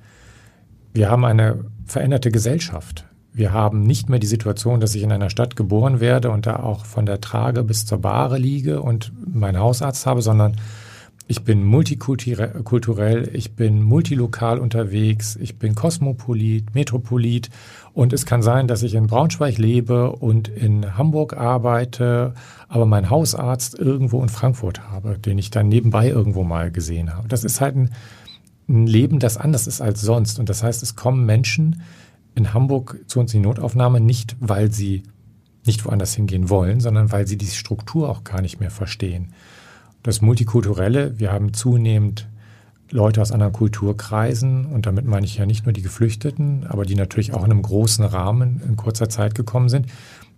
Wir 0.93 1.09
haben 1.09 1.25
eine 1.25 1.65
veränderte 1.85 2.31
Gesellschaft. 2.31 3.05
Wir 3.31 3.53
haben 3.53 3.83
nicht 3.83 4.09
mehr 4.09 4.19
die 4.19 4.27
Situation, 4.27 4.79
dass 4.79 4.95
ich 4.95 5.03
in 5.03 5.11
einer 5.11 5.29
Stadt 5.29 5.55
geboren 5.55 5.99
werde 5.99 6.31
und 6.31 6.45
da 6.45 6.57
auch 6.57 6.85
von 6.85 7.05
der 7.05 7.21
Trage 7.21 7.63
bis 7.63 7.85
zur 7.85 7.99
Bahre 7.99 8.37
liege 8.37 8.81
und 8.81 9.11
meinen 9.33 9.59
Hausarzt 9.59 10.05
habe, 10.05 10.21
sondern 10.21 10.57
ich 11.31 11.43
bin 11.43 11.63
multikulturell, 11.63 13.29
ich 13.33 13.51
bin 13.55 13.83
multilokal 13.83 14.57
unterwegs, 14.57 15.35
ich 15.35 15.59
bin 15.59 15.75
Kosmopolit, 15.75 16.73
Metropolit 16.73 17.51
und 17.93 18.13
es 18.13 18.25
kann 18.25 18.41
sein, 18.41 18.67
dass 18.67 18.81
ich 18.81 18.95
in 18.95 19.05
Braunschweig 19.05 19.59
lebe 19.59 20.11
und 20.11 20.47
in 20.47 20.97
Hamburg 20.97 21.37
arbeite, 21.37 22.33
aber 22.67 22.87
meinen 22.87 23.11
Hausarzt 23.11 23.77
irgendwo 23.77 24.23
in 24.23 24.29
Frankfurt 24.29 24.89
habe, 24.89 25.19
den 25.19 25.37
ich 25.37 25.51
dann 25.51 25.69
nebenbei 25.69 26.09
irgendwo 26.09 26.43
mal 26.43 26.71
gesehen 26.71 27.15
habe. 27.15 27.27
Das 27.27 27.43
ist 27.43 27.61
halt 27.61 27.75
ein 27.75 27.91
ein 28.69 28.87
Leben, 28.87 29.19
das 29.19 29.37
anders 29.37 29.67
ist 29.67 29.81
als 29.81 30.01
sonst. 30.01 30.39
Und 30.39 30.49
das 30.49 30.63
heißt, 30.63 30.83
es 30.83 30.95
kommen 30.95 31.25
Menschen 31.25 31.81
in 32.35 32.53
Hamburg 32.53 32.99
zu 33.07 33.19
uns 33.19 33.33
in 33.33 33.41
die 33.41 33.47
Notaufnahme 33.47 33.99
nicht, 33.99 34.35
weil 34.39 34.71
sie 34.71 35.03
nicht 35.65 35.85
woanders 35.85 36.13
hingehen 36.13 36.49
wollen, 36.49 36.79
sondern 36.79 37.11
weil 37.11 37.27
sie 37.27 37.37
die 37.37 37.47
Struktur 37.47 38.09
auch 38.09 38.23
gar 38.23 38.41
nicht 38.41 38.59
mehr 38.59 38.71
verstehen. 38.71 39.33
Das 40.03 40.21
Multikulturelle, 40.21 41.19
wir 41.19 41.31
haben 41.31 41.53
zunehmend 41.53 42.27
Leute 42.91 43.21
aus 43.21 43.31
anderen 43.31 43.53
Kulturkreisen 43.53 44.65
und 44.65 44.85
damit 44.85 45.05
meine 45.05 45.25
ich 45.25 45.37
ja 45.37 45.45
nicht 45.45 45.65
nur 45.65 45.73
die 45.73 45.81
Geflüchteten, 45.81 46.65
aber 46.65 46.85
die 46.85 46.95
natürlich 46.95 47.33
auch 47.33 47.43
in 47.43 47.51
einem 47.51 47.61
großen 47.61 48.03
Rahmen 48.03 48.61
in 48.67 48.77
kurzer 48.77 49.09
Zeit 49.09 49.35
gekommen 49.35 49.69
sind, 49.69 49.87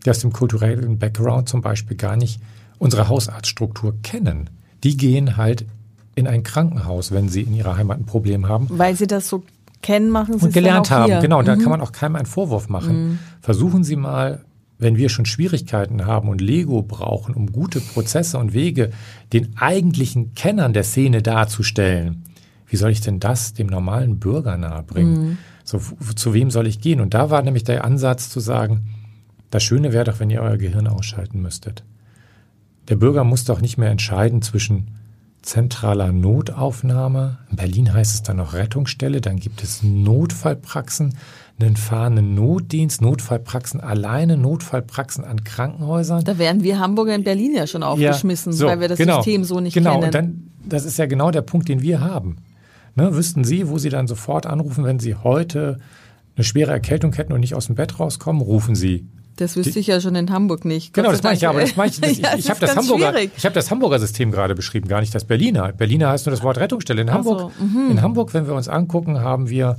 die 0.04 0.10
aus 0.10 0.20
dem 0.20 0.34
kulturellen 0.34 0.98
Background 0.98 1.48
zum 1.48 1.62
Beispiel 1.62 1.96
gar 1.96 2.18
nicht 2.18 2.42
unsere 2.78 3.08
Hausarztstruktur 3.08 4.02
kennen. 4.02 4.50
Die 4.84 4.98
gehen 4.98 5.38
halt 5.38 5.66
in 6.16 6.28
ein 6.28 6.44
Krankenhaus, 6.44 7.12
wenn 7.12 7.30
sie 7.30 7.42
in 7.42 7.54
ihrer 7.54 7.78
Heimat 7.78 8.00
ein 8.00 8.06
Problem 8.06 8.48
haben. 8.48 8.68
Weil 8.70 8.96
sie 8.96 9.08
das 9.08 9.30
so 9.30 9.44
kennen, 9.82 10.10
machen 10.10 10.40
sie 10.40 10.46
und 10.46 10.54
gelernt 10.54 10.92
haben. 10.92 11.12
Hier. 11.12 11.20
Genau, 11.20 11.42
mhm. 11.42 11.46
da 11.46 11.56
kann 11.56 11.70
man 11.70 11.82
auch 11.82 11.92
keinem 11.92 12.16
einen 12.16 12.26
Vorwurf 12.26 12.70
machen. 12.70 13.10
Mhm. 13.10 13.20
Versuchen 13.42 13.84
Sie 13.84 13.96
mal, 13.96 14.44
wenn 14.78 14.98
wir 14.98 15.10
schon 15.10 15.26
Schwierigkeiten 15.26 16.06
haben 16.06 16.30
und 16.30 16.42
Lego 16.42 16.82
brauchen, 16.82 17.36
um 17.36 17.52
gute 17.52 17.80
Prozesse 17.80 18.38
und 18.38 18.54
Wege 18.54 18.92
den 19.34 19.56
eigentlichen 19.58 20.34
Kennern 20.36 20.74
der 20.74 20.84
Szene 20.84 21.22
darzustellen, 21.22 22.24
wie 22.68 22.78
soll 22.78 22.92
ich 22.92 23.02
denn 23.02 23.20
das 23.20 23.54
dem 23.54 23.68
normalen 23.68 24.20
Bürger 24.20 24.58
nahebringen? 24.58 25.22
Mhm. 25.22 25.38
So, 25.64 25.80
zu 26.16 26.34
wem 26.34 26.50
soll 26.52 26.68
ich 26.68 26.80
gehen? 26.80 27.00
Und 27.02 27.14
da 27.14 27.30
war 27.30 27.42
nämlich 27.42 27.64
der 27.64 27.84
Ansatz 27.84 28.30
zu 28.30 28.40
sagen, 28.40 28.88
das 29.52 29.64
Schöne 29.64 29.94
wäre 29.94 30.06
doch, 30.06 30.20
wenn 30.20 30.30
ihr 30.30 30.42
euer 30.42 30.58
Gehirn 30.58 30.88
ausschalten 30.88 31.42
müsstet. 31.42 31.84
Der 32.90 32.96
Bürger 32.96 33.24
muss 33.24 33.44
doch 33.44 33.62
nicht 33.62 33.78
mehr 33.78 33.92
entscheiden 33.92 34.42
zwischen 34.42 34.88
zentraler 35.42 36.12
Notaufnahme. 36.12 37.40
In 37.50 37.58
Berlin 37.58 37.94
heißt 37.94 38.14
es 38.14 38.24
dann 38.24 38.38
noch 38.38 38.54
Rettungsstelle. 38.54 39.22
Dann 39.22 39.38
gibt 39.38 39.64
es 39.64 39.82
Notfallpraxen, 39.84 41.16
einen 41.60 41.76
fahrenden 41.76 42.36
Notdienst, 42.36 43.02
Notfallpraxen 43.02 43.82
alleine, 43.82 44.38
Notfallpraxen 44.38 45.24
an 45.24 45.44
Krankenhäusern. 45.44 46.24
Da 46.24 46.38
wären 46.38 46.64
wir 46.64 46.80
Hamburger 46.80 47.16
in 47.16 47.24
Berlin 47.24 47.56
ja 47.56 47.68
schon 47.68 47.84
aufgeschmissen, 47.84 48.52
ja, 48.52 48.58
so, 48.58 48.66
weil 48.68 48.80
wir 48.80 48.88
das 48.88 48.98
genau, 48.98 49.18
System 49.18 49.44
so 49.44 49.60
nicht 49.60 49.74
genau, 49.74 50.00
kennen. 50.00 50.12
Genau, 50.12 50.24
und 50.24 50.34
dann, 50.34 50.52
das 50.66 50.86
ist 50.86 50.98
ja 50.98 51.06
genau 51.06 51.32
der 51.32 51.42
Punkt, 51.42 51.70
den 51.70 51.82
wir 51.82 52.02
haben. 52.02 52.38
Ne, 52.96 53.16
wüssten 53.16 53.44
Sie, 53.44 53.70
wo 53.70 53.78
Sie 53.78 53.90
dann 53.90 54.08
sofort 54.08 54.46
anrufen, 54.46 54.84
wenn 54.84 55.00
Sie 55.00 55.16
heute 55.16 55.80
eine 56.36 56.44
schwere 56.44 56.72
Erkältung 56.72 57.14
hätten 57.14 57.34
und 57.34 57.40
nicht 57.40 57.56
aus 57.56 57.68
dem 57.68 57.76
Bett 57.76 58.00
rauskommen, 58.00 58.42
rufen 58.42 58.76
Sie 58.76 59.08
das 59.36 59.56
wüsste 59.56 59.80
ich 59.80 59.88
ja 59.88 60.00
schon 60.02 60.16
in 60.16 60.32
Hamburg 60.32 60.66
nicht. 60.66 60.94
Genau, 60.94 61.12
das 61.12 61.24
meine 61.24 61.36
ich 61.36 61.42
ja, 61.42 61.50
aber 61.50 61.62
das 61.62 61.76
meine 61.76 61.92
ich, 61.92 62.02
das, 62.02 62.18
ja, 62.18 62.34
ich, 62.34 62.46
ich 62.46 62.50
habe 62.50 62.60
das, 62.60 62.76
Hamburger, 62.76 63.14
ich 63.20 63.46
hab 63.46 63.54
das 63.54 63.72
Hamburger 63.72 64.00
System 64.00 64.32
gerade 64.32 64.56
beschrieben, 64.56 64.88
gar 64.88 65.02
nicht 65.02 65.14
das 65.16 65.26
Berliner. 65.26 65.72
Berliner 65.74 66.10
heißt 66.10 66.26
nur 66.26 66.32
das 66.32 66.44
Wort 66.44 66.58
Rettungsstelle. 66.58 67.02
In 67.02 67.12
Hamburg, 67.12 67.52
so, 67.58 67.64
mhm. 67.64 67.92
in 67.92 68.02
Hamburg, 68.02 68.34
wenn 68.34 68.48
wir 68.48 68.54
uns 68.54 68.68
angucken, 68.68 69.20
haben 69.20 69.50
wir 69.50 69.78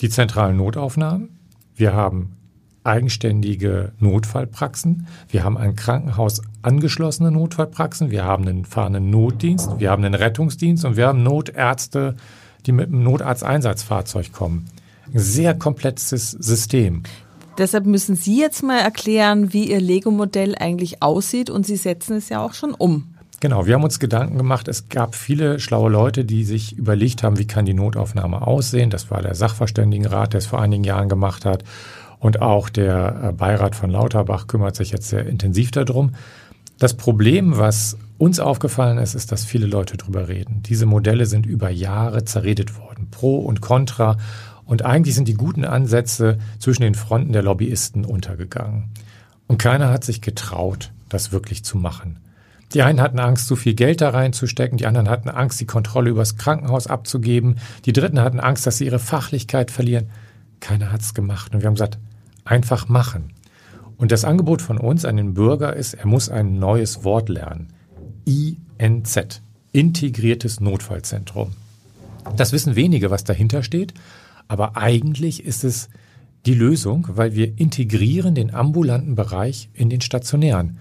die 0.00 0.08
zentralen 0.08 0.56
Notaufnahmen, 0.56 1.28
wir 1.76 1.94
haben 1.94 2.36
eigenständige 2.84 3.92
Notfallpraxen, 3.98 5.06
wir 5.28 5.44
haben 5.44 5.58
ein 5.58 5.76
Krankenhaus 5.76 6.40
angeschlossene 6.62 7.30
Notfallpraxen, 7.30 8.10
wir 8.10 8.24
haben 8.24 8.48
einen 8.48 8.64
fahrenden 8.64 9.10
Notdienst, 9.10 9.78
wir 9.78 9.90
haben 9.90 10.04
einen 10.04 10.14
Rettungsdienst 10.14 10.84
und 10.84 10.96
wir 10.96 11.06
haben 11.06 11.22
Notärzte, 11.22 12.16
die 12.66 12.72
mit 12.72 12.88
einem 12.88 13.02
Notarzteinsatzfahrzeug 13.02 14.32
kommen. 14.32 14.66
Ein 15.12 15.18
sehr 15.18 15.54
komplexes 15.54 16.30
System. 16.30 17.02
Deshalb 17.58 17.86
müssen 17.86 18.16
Sie 18.16 18.38
jetzt 18.38 18.62
mal 18.62 18.78
erklären, 18.78 19.52
wie 19.52 19.70
Ihr 19.70 19.80
Lego-Modell 19.80 20.54
eigentlich 20.58 21.02
aussieht 21.02 21.50
und 21.50 21.66
Sie 21.66 21.76
setzen 21.76 22.16
es 22.16 22.28
ja 22.28 22.44
auch 22.44 22.54
schon 22.54 22.72
um. 22.72 23.14
Genau, 23.40 23.66
wir 23.66 23.74
haben 23.74 23.84
uns 23.84 23.98
Gedanken 23.98 24.36
gemacht. 24.36 24.68
Es 24.68 24.90
gab 24.90 25.14
viele 25.14 25.60
schlaue 25.60 25.90
Leute, 25.90 26.26
die 26.26 26.44
sich 26.44 26.76
überlegt 26.76 27.22
haben, 27.22 27.38
wie 27.38 27.46
kann 27.46 27.64
die 27.64 27.72
Notaufnahme 27.72 28.46
aussehen. 28.46 28.90
Das 28.90 29.10
war 29.10 29.22
der 29.22 29.34
Sachverständigenrat, 29.34 30.34
der 30.34 30.38
es 30.38 30.46
vor 30.46 30.60
einigen 30.60 30.84
Jahren 30.84 31.08
gemacht 31.08 31.46
hat. 31.46 31.64
Und 32.18 32.42
auch 32.42 32.68
der 32.68 33.28
äh, 33.28 33.32
Beirat 33.32 33.74
von 33.74 33.90
Lauterbach 33.90 34.46
kümmert 34.46 34.76
sich 34.76 34.90
jetzt 34.90 35.08
sehr 35.08 35.26
intensiv 35.26 35.70
darum. 35.70 36.12
Das 36.78 36.94
Problem, 36.94 37.56
was 37.56 37.96
uns 38.18 38.40
aufgefallen 38.40 38.98
ist, 38.98 39.14
ist, 39.14 39.32
dass 39.32 39.46
viele 39.46 39.66
Leute 39.66 39.96
drüber 39.96 40.28
reden. 40.28 40.62
Diese 40.62 40.84
Modelle 40.84 41.24
sind 41.24 41.46
über 41.46 41.70
Jahre 41.70 42.26
zerredet 42.26 42.78
worden. 42.78 43.08
Pro 43.10 43.38
und 43.38 43.62
Contra. 43.62 44.18
Und 44.70 44.84
eigentlich 44.84 45.16
sind 45.16 45.26
die 45.26 45.34
guten 45.34 45.64
Ansätze 45.64 46.38
zwischen 46.60 46.82
den 46.82 46.94
Fronten 46.94 47.32
der 47.32 47.42
Lobbyisten 47.42 48.04
untergegangen. 48.04 48.84
Und 49.48 49.58
keiner 49.58 49.90
hat 49.90 50.04
sich 50.04 50.20
getraut, 50.20 50.92
das 51.08 51.32
wirklich 51.32 51.64
zu 51.64 51.76
machen. 51.76 52.20
Die 52.72 52.82
einen 52.82 53.00
hatten 53.00 53.18
Angst, 53.18 53.48
zu 53.48 53.56
viel 53.56 53.74
Geld 53.74 54.00
da 54.00 54.10
reinzustecken, 54.10 54.78
die 54.78 54.86
anderen 54.86 55.08
hatten 55.08 55.28
Angst, 55.28 55.60
die 55.60 55.66
Kontrolle 55.66 56.10
übers 56.10 56.36
Krankenhaus 56.36 56.86
abzugeben, 56.86 57.56
die 57.84 57.92
Dritten 57.92 58.20
hatten 58.20 58.38
Angst, 58.38 58.64
dass 58.64 58.78
sie 58.78 58.84
ihre 58.84 59.00
Fachlichkeit 59.00 59.72
verlieren. 59.72 60.06
Keiner 60.60 60.92
hat's 60.92 61.14
gemacht. 61.14 61.52
Und 61.52 61.62
wir 61.62 61.66
haben 61.66 61.74
gesagt, 61.74 61.98
einfach 62.44 62.88
machen. 62.88 63.32
Und 63.96 64.12
das 64.12 64.24
Angebot 64.24 64.62
von 64.62 64.78
uns 64.78 65.04
an 65.04 65.16
den 65.16 65.34
Bürger 65.34 65.74
ist, 65.74 65.94
er 65.94 66.06
muss 66.06 66.28
ein 66.28 66.60
neues 66.60 67.02
Wort 67.02 67.28
lernen. 67.28 67.72
INZ, 68.24 69.42
Integriertes 69.72 70.60
Notfallzentrum. 70.60 71.54
Das 72.36 72.52
wissen 72.52 72.76
wenige, 72.76 73.10
was 73.10 73.24
dahinter 73.24 73.64
steht. 73.64 73.94
Aber 74.50 74.76
eigentlich 74.76 75.44
ist 75.44 75.62
es 75.62 75.90
die 76.44 76.54
Lösung, 76.54 77.06
weil 77.10 77.36
wir 77.36 77.56
integrieren 77.56 78.34
den 78.34 78.52
ambulanten 78.52 79.14
Bereich 79.14 79.68
in 79.74 79.90
den 79.90 80.00
stationären. 80.00 80.78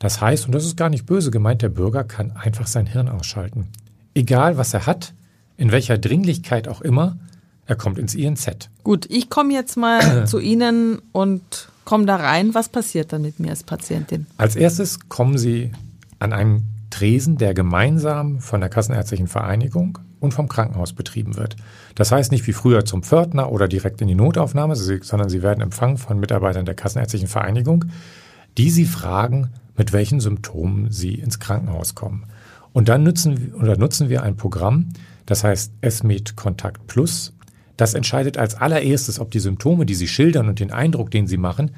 Das 0.00 0.20
heißt, 0.20 0.46
und 0.46 0.52
das 0.52 0.64
ist 0.64 0.76
gar 0.76 0.90
nicht 0.90 1.06
böse 1.06 1.30
gemeint, 1.30 1.62
der 1.62 1.68
Bürger 1.68 2.02
kann 2.02 2.32
einfach 2.32 2.66
sein 2.66 2.84
Hirn 2.84 3.08
ausschalten. 3.08 3.68
Egal, 4.12 4.56
was 4.56 4.74
er 4.74 4.86
hat, 4.86 5.14
in 5.56 5.70
welcher 5.70 5.98
Dringlichkeit 5.98 6.66
auch 6.66 6.80
immer, 6.80 7.16
er 7.64 7.76
kommt 7.76 7.96
ins 8.00 8.16
INZ. 8.16 8.68
Gut, 8.82 9.06
ich 9.08 9.30
komme 9.30 9.52
jetzt 9.52 9.76
mal 9.76 10.26
zu 10.26 10.40
Ihnen 10.40 11.00
und 11.12 11.68
komme 11.84 12.06
da 12.06 12.16
rein. 12.16 12.56
Was 12.56 12.70
passiert 12.70 13.12
dann 13.12 13.22
mit 13.22 13.38
mir 13.38 13.50
als 13.50 13.62
Patientin? 13.62 14.26
Als 14.36 14.56
erstes 14.56 15.08
kommen 15.08 15.38
Sie 15.38 15.70
an 16.18 16.32
einen 16.32 16.64
Tresen, 16.90 17.36
der 17.38 17.54
gemeinsam 17.54 18.40
von 18.40 18.58
der 18.58 18.68
Kassenärztlichen 18.68 19.28
Vereinigung 19.28 20.00
und 20.22 20.32
vom 20.32 20.48
Krankenhaus 20.48 20.92
betrieben 20.92 21.36
wird. 21.36 21.56
Das 21.94 22.12
heißt 22.12 22.30
nicht 22.30 22.46
wie 22.46 22.52
früher 22.52 22.84
zum 22.84 23.02
Pförtner 23.02 23.50
oder 23.50 23.66
direkt 23.66 24.00
in 24.00 24.08
die 24.08 24.14
Notaufnahme, 24.14 24.76
sondern 24.76 25.28
sie 25.28 25.42
werden 25.42 25.60
empfangen 25.60 25.98
von 25.98 26.20
Mitarbeitern 26.20 26.64
der 26.64 26.76
Kassenärztlichen 26.76 27.28
Vereinigung, 27.28 27.86
die 28.56 28.70
sie 28.70 28.86
fragen, 28.86 29.50
mit 29.76 29.92
welchen 29.92 30.20
Symptomen 30.20 30.90
sie 30.90 31.14
ins 31.14 31.40
Krankenhaus 31.40 31.94
kommen. 31.94 32.24
Und 32.72 32.88
dann 32.88 33.02
nutzen, 33.02 33.52
oder 33.54 33.76
nutzen 33.76 34.08
wir 34.08 34.22
ein 34.22 34.36
Programm, 34.36 34.90
das 35.26 35.44
heißt 35.44 35.72
SMED 35.88 36.36
Kontakt 36.36 36.86
Plus. 36.86 37.34
Das 37.76 37.94
entscheidet 37.94 38.38
als 38.38 38.54
allererstes, 38.54 39.18
ob 39.18 39.30
die 39.30 39.40
Symptome, 39.40 39.86
die 39.86 39.94
sie 39.94 40.08
schildern 40.08 40.48
und 40.48 40.60
den 40.60 40.70
Eindruck, 40.70 41.10
den 41.10 41.26
sie 41.26 41.36
machen, 41.36 41.72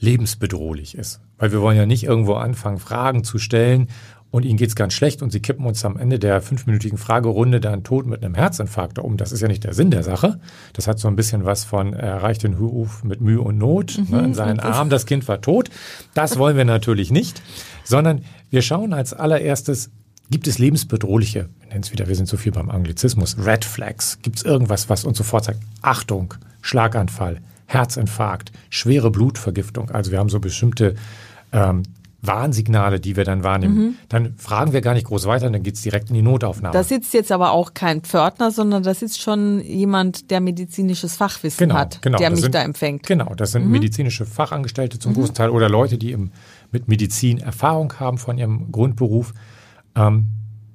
lebensbedrohlich 0.00 0.96
ist. 0.96 1.20
Weil 1.38 1.52
wir 1.52 1.60
wollen 1.60 1.76
ja 1.76 1.86
nicht 1.86 2.04
irgendwo 2.04 2.34
anfangen, 2.34 2.78
Fragen 2.78 3.24
zu 3.24 3.38
stellen 3.38 3.88
und 4.34 4.44
ihnen 4.44 4.56
geht's 4.56 4.74
ganz 4.74 4.94
schlecht 4.94 5.22
und 5.22 5.30
sie 5.30 5.38
kippen 5.38 5.64
uns 5.64 5.84
am 5.84 5.96
Ende 5.96 6.18
der 6.18 6.40
fünfminütigen 6.40 6.98
Fragerunde 6.98 7.60
dann 7.60 7.84
tot 7.84 8.04
mit 8.04 8.24
einem 8.24 8.34
Herzinfarkt 8.34 8.98
um. 8.98 9.16
Das 9.16 9.30
ist 9.30 9.42
ja 9.42 9.46
nicht 9.46 9.62
der 9.62 9.74
Sinn 9.74 9.92
der 9.92 10.02
Sache. 10.02 10.40
Das 10.72 10.88
hat 10.88 10.98
so 10.98 11.06
ein 11.06 11.14
bisschen 11.14 11.44
was 11.44 11.62
von 11.62 11.92
erreicht 11.92 12.42
den 12.42 12.54
Ruf 12.54 13.04
mit 13.04 13.20
Mühe 13.20 13.40
und 13.40 13.58
Not 13.58 13.96
mhm. 13.96 14.06
ne, 14.10 14.24
in 14.24 14.34
seinen 14.34 14.58
Armen, 14.58 14.90
das 14.90 15.06
Kind 15.06 15.28
war 15.28 15.40
tot. 15.40 15.70
Das 16.14 16.36
wollen 16.36 16.56
wir 16.56 16.64
natürlich 16.64 17.12
nicht, 17.12 17.42
sondern 17.84 18.24
wir 18.50 18.62
schauen 18.62 18.92
als 18.92 19.14
allererstes, 19.14 19.92
gibt 20.32 20.48
es 20.48 20.58
lebensbedrohliche, 20.58 21.48
wir 21.60 21.68
nennen 21.68 21.84
es 21.84 21.92
wieder, 21.92 22.08
wir 22.08 22.16
sind 22.16 22.26
so 22.26 22.36
viel 22.36 22.50
beim 22.50 22.70
Anglizismus, 22.70 23.36
Red 23.38 23.64
Flags, 23.64 24.18
gibt 24.22 24.38
es 24.38 24.42
irgendwas, 24.42 24.88
was 24.88 25.04
uns 25.04 25.16
sofort 25.16 25.44
sagt, 25.44 25.60
Achtung, 25.80 26.34
Schlaganfall, 26.60 27.40
Herzinfarkt, 27.66 28.50
schwere 28.68 29.12
Blutvergiftung. 29.12 29.92
Also 29.92 30.10
wir 30.10 30.18
haben 30.18 30.28
so 30.28 30.40
bestimmte 30.40 30.96
ähm, 31.52 31.84
Warnsignale, 32.26 33.00
die 33.00 33.16
wir 33.16 33.24
dann 33.24 33.44
wahrnehmen. 33.44 33.76
Mhm. 33.76 33.94
Dann 34.08 34.34
fragen 34.36 34.72
wir 34.72 34.80
gar 34.80 34.94
nicht 34.94 35.06
groß 35.06 35.26
weiter, 35.26 35.50
dann 35.50 35.62
geht's 35.62 35.82
direkt 35.82 36.08
in 36.08 36.14
die 36.14 36.22
Notaufnahme. 36.22 36.72
Da 36.72 36.82
sitzt 36.82 37.14
jetzt 37.14 37.32
aber 37.32 37.52
auch 37.52 37.74
kein 37.74 38.02
Pförtner, 38.02 38.50
sondern 38.50 38.82
da 38.82 38.94
sitzt 38.94 39.20
schon 39.20 39.60
jemand, 39.60 40.30
der 40.30 40.40
medizinisches 40.40 41.16
Fachwissen 41.16 41.68
genau, 41.68 41.74
hat, 41.74 42.02
genau, 42.02 42.18
der 42.18 42.30
mich 42.30 42.40
sind, 42.40 42.54
da 42.54 42.62
empfängt. 42.62 43.06
Genau, 43.06 43.34
das 43.34 43.52
sind 43.52 43.66
mhm. 43.66 43.72
medizinische 43.72 44.26
Fachangestellte 44.26 44.98
zum 44.98 45.12
mhm. 45.12 45.16
großen 45.16 45.34
Teil 45.34 45.50
oder 45.50 45.68
Leute, 45.68 45.98
die 45.98 46.12
im, 46.12 46.30
mit 46.70 46.88
Medizin 46.88 47.38
Erfahrung 47.38 47.92
haben 48.00 48.18
von 48.18 48.38
ihrem 48.38 48.70
Grundberuf. 48.72 49.32
Ähm, 49.94 50.26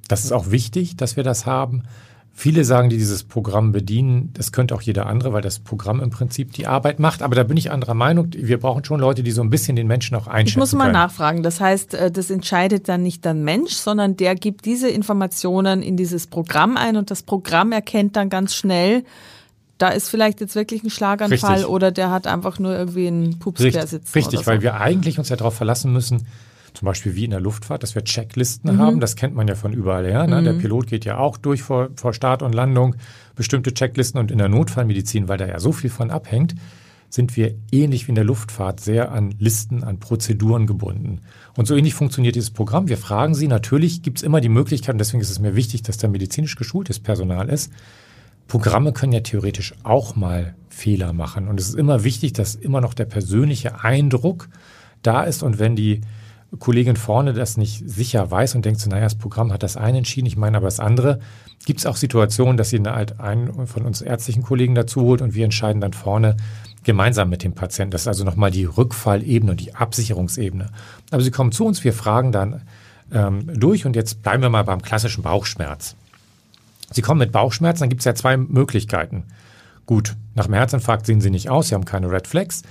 das 0.07 0.25
ist 0.25 0.31
auch 0.31 0.51
wichtig, 0.51 0.97
dass 0.97 1.17
wir 1.17 1.23
das 1.23 1.45
haben. 1.45 1.83
Viele 2.39 2.63
sagen, 2.63 2.89
die 2.89 2.97
dieses 2.97 3.25
Programm 3.25 3.73
bedienen, 3.73 4.31
das 4.31 4.53
könnte 4.53 4.73
auch 4.73 4.81
jeder 4.81 5.07
andere, 5.07 5.33
weil 5.33 5.41
das 5.41 5.59
Programm 5.59 5.99
im 5.99 6.09
Prinzip 6.09 6.53
die 6.53 6.67
Arbeit 6.67 6.97
macht. 6.97 7.21
Aber 7.21 7.35
da 7.35 7.43
bin 7.43 7.57
ich 7.57 7.69
anderer 7.69 7.95
Meinung. 7.95 8.29
Wir 8.31 8.61
brauchen 8.61 8.85
schon 8.85 9.01
Leute, 9.01 9.23
die 9.23 9.31
so 9.31 9.41
ein 9.41 9.49
bisschen 9.49 9.75
den 9.75 9.87
Menschen 9.87 10.15
auch 10.15 10.25
einschätzen. 10.25 10.51
Ich 10.51 10.55
muss 10.55 10.71
mal 10.71 10.85
können. 10.85 10.93
nachfragen. 10.93 11.43
Das 11.43 11.59
heißt, 11.59 11.95
äh, 11.95 12.09
das 12.09 12.29
entscheidet 12.29 12.87
dann 12.87 13.03
nicht 13.03 13.25
der 13.25 13.33
Mensch, 13.33 13.73
sondern 13.73 14.15
der 14.15 14.35
gibt 14.35 14.63
diese 14.63 14.87
Informationen 14.87 15.81
in 15.81 15.97
dieses 15.97 16.27
Programm 16.27 16.77
ein 16.77 16.95
und 16.95 17.11
das 17.11 17.23
Programm 17.23 17.73
erkennt 17.73 18.15
dann 18.15 18.29
ganz 18.29 18.55
schnell, 18.55 19.03
da 19.77 19.89
ist 19.89 20.07
vielleicht 20.07 20.39
jetzt 20.39 20.55
wirklich 20.55 20.81
ein 20.81 20.89
Schlaganfall 20.89 21.55
richtig. 21.55 21.69
oder 21.69 21.91
der 21.91 22.09
hat 22.09 22.25
einfach 22.25 22.57
nur 22.57 22.73
irgendwie 22.73 23.07
einen 23.07 23.37
Pups 23.39 23.59
richtig. 23.59 23.99
Richtig, 24.15 24.39
so. 24.39 24.45
weil 24.45 24.61
wir 24.61 24.75
eigentlich 24.75 25.19
uns 25.19 25.27
ja 25.27 25.35
darauf 25.35 25.55
verlassen 25.55 25.91
müssen, 25.91 26.25
zum 26.73 26.85
Beispiel 26.85 27.15
wie 27.15 27.25
in 27.25 27.31
der 27.31 27.39
Luftfahrt, 27.39 27.83
dass 27.83 27.95
wir 27.95 28.03
Checklisten 28.03 28.75
mhm. 28.75 28.79
haben. 28.79 28.99
Das 28.99 29.15
kennt 29.15 29.35
man 29.35 29.47
ja 29.47 29.55
von 29.55 29.73
überall 29.73 30.05
her. 30.05 30.27
Ne? 30.27 30.41
Mhm. 30.41 30.45
Der 30.45 30.53
Pilot 30.53 30.87
geht 30.87 31.05
ja 31.05 31.17
auch 31.17 31.37
durch 31.37 31.61
vor, 31.61 31.89
vor 31.95 32.13
Start 32.13 32.41
und 32.41 32.53
Landung 32.53 32.95
bestimmte 33.35 33.73
Checklisten 33.73 34.19
und 34.19 34.31
in 34.31 34.37
der 34.37 34.49
Notfallmedizin, 34.49 35.27
weil 35.27 35.37
da 35.37 35.47
ja 35.47 35.59
so 35.59 35.71
viel 35.71 35.89
von 35.89 36.11
abhängt, 36.11 36.55
sind 37.09 37.35
wir 37.35 37.55
ähnlich 37.71 38.07
wie 38.07 38.11
in 38.11 38.15
der 38.15 38.23
Luftfahrt 38.23 38.79
sehr 38.79 39.11
an 39.11 39.33
Listen, 39.39 39.83
an 39.83 39.99
Prozeduren 39.99 40.67
gebunden. 40.67 41.21
Und 41.55 41.65
so 41.65 41.75
ähnlich 41.75 41.95
funktioniert 41.95 42.35
dieses 42.35 42.51
Programm. 42.51 42.87
Wir 42.87 42.97
fragen 42.97 43.33
Sie, 43.33 43.47
natürlich 43.47 44.03
gibt 44.03 44.19
es 44.19 44.23
immer 44.23 44.41
die 44.41 44.49
Möglichkeit, 44.49 44.93
und 44.93 44.99
deswegen 44.99 45.21
ist 45.21 45.31
es 45.31 45.39
mir 45.39 45.55
wichtig, 45.55 45.81
dass 45.81 45.97
da 45.97 46.07
medizinisch 46.07 46.55
geschultes 46.55 46.99
Personal 46.99 47.49
ist. 47.49 47.71
Programme 48.47 48.93
können 48.93 49.13
ja 49.13 49.21
theoretisch 49.21 49.73
auch 49.83 50.15
mal 50.15 50.55
Fehler 50.69 51.13
machen. 51.13 51.47
Und 51.47 51.59
es 51.59 51.69
ist 51.69 51.75
immer 51.75 52.03
wichtig, 52.03 52.33
dass 52.33 52.55
immer 52.55 52.81
noch 52.81 52.93
der 52.93 53.05
persönliche 53.05 53.83
Eindruck 53.83 54.49
da 55.01 55.23
ist. 55.23 55.43
Und 55.43 55.59
wenn 55.59 55.75
die 55.75 56.01
Kollegin 56.57 56.95
vorne 56.95 57.33
das 57.33 57.57
nicht 57.57 57.87
sicher 57.87 58.31
weiß 58.31 58.55
und 58.55 58.65
denkt 58.65 58.79
so, 58.79 58.89
naja, 58.89 59.03
das 59.03 59.15
Programm 59.15 59.53
hat 59.53 59.61
das 59.61 59.77
eine 59.77 59.99
entschieden, 59.99 60.25
ich 60.25 60.37
meine 60.37 60.57
aber 60.57 60.67
das 60.67 60.79
andere, 60.79 61.19
gibt 61.65 61.79
es 61.79 61.85
auch 61.85 61.95
Situationen, 61.95 62.57
dass 62.57 62.69
sie 62.69 62.81
halt 62.81 63.19
einen 63.19 63.67
von 63.67 63.83
uns 63.83 64.01
ärztlichen 64.01 64.41
Kollegen 64.41 64.73
dazu 64.73 65.01
holt 65.01 65.21
und 65.21 65.35
wir 65.35 65.45
entscheiden 65.45 65.81
dann 65.81 65.93
vorne 65.93 66.37
gemeinsam 66.83 67.29
mit 67.29 67.43
dem 67.43 67.53
Patienten. 67.53 67.91
Das 67.91 68.01
ist 68.01 68.07
also 68.07 68.23
nochmal 68.23 68.49
die 68.49 68.65
Rückfallebene 68.65 69.51
und 69.51 69.59
die 69.59 69.75
Absicherungsebene. 69.75 70.67
Aber 71.11 71.21
sie 71.21 71.31
kommen 71.31 71.51
zu 71.51 71.65
uns, 71.65 71.83
wir 71.83 71.93
fragen 71.93 72.31
dann 72.31 72.61
ähm, 73.11 73.51
durch 73.53 73.85
und 73.85 73.95
jetzt 73.95 74.23
bleiben 74.23 74.41
wir 74.41 74.49
mal 74.49 74.63
beim 74.63 74.81
klassischen 74.81 75.21
Bauchschmerz. 75.21 75.95
Sie 76.91 77.01
kommen 77.01 77.19
mit 77.19 77.31
Bauchschmerzen, 77.31 77.81
dann 77.81 77.89
gibt 77.89 78.01
es 78.01 78.05
ja 78.05 78.15
zwei 78.15 78.37
Möglichkeiten. 78.37 79.25
Gut, 79.85 80.15
nach 80.33 80.45
dem 80.45 80.55
Herzinfarkt 80.55 81.05
sehen 81.05 81.21
Sie 81.21 81.29
nicht 81.29 81.49
aus, 81.49 81.67
Sie 81.67 81.75
haben 81.75 81.85
keine 81.85 82.11
Red 82.11 82.27
Flags 82.27 82.63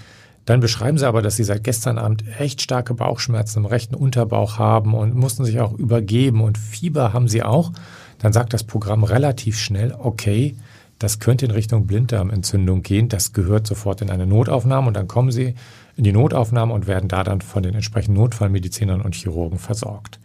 Dann 0.48 0.60
beschreiben 0.60 0.96
sie 0.96 1.06
aber, 1.06 1.20
dass 1.20 1.36
sie 1.36 1.44
seit 1.44 1.62
gestern 1.62 1.98
Abend 1.98 2.24
echt 2.38 2.62
starke 2.62 2.94
Bauchschmerzen 2.94 3.58
im 3.58 3.66
rechten 3.66 3.94
Unterbauch 3.94 4.56
haben 4.56 4.94
und 4.94 5.14
mussten 5.14 5.44
sich 5.44 5.60
auch 5.60 5.74
übergeben 5.74 6.40
und 6.40 6.56
Fieber 6.56 7.12
haben 7.12 7.28
sie 7.28 7.42
auch. 7.42 7.70
Dann 8.18 8.32
sagt 8.32 8.54
das 8.54 8.64
Programm 8.64 9.04
relativ 9.04 9.58
schnell, 9.58 9.94
okay, 9.98 10.56
das 10.98 11.18
könnte 11.18 11.44
in 11.44 11.50
Richtung 11.50 11.86
Blinddarmentzündung 11.86 12.80
gehen. 12.80 13.10
Das 13.10 13.34
gehört 13.34 13.66
sofort 13.66 14.00
in 14.00 14.08
eine 14.08 14.26
Notaufnahme 14.26 14.88
und 14.88 14.94
dann 14.94 15.06
kommen 15.06 15.32
sie 15.32 15.54
in 15.96 16.04
die 16.04 16.12
Notaufnahme 16.12 16.72
und 16.72 16.86
werden 16.86 17.10
da 17.10 17.24
dann 17.24 17.42
von 17.42 17.62
den 17.62 17.74
entsprechenden 17.74 18.18
Notfallmedizinern 18.18 19.02
und 19.02 19.14
Chirurgen 19.16 19.58
versorgt. 19.58 20.18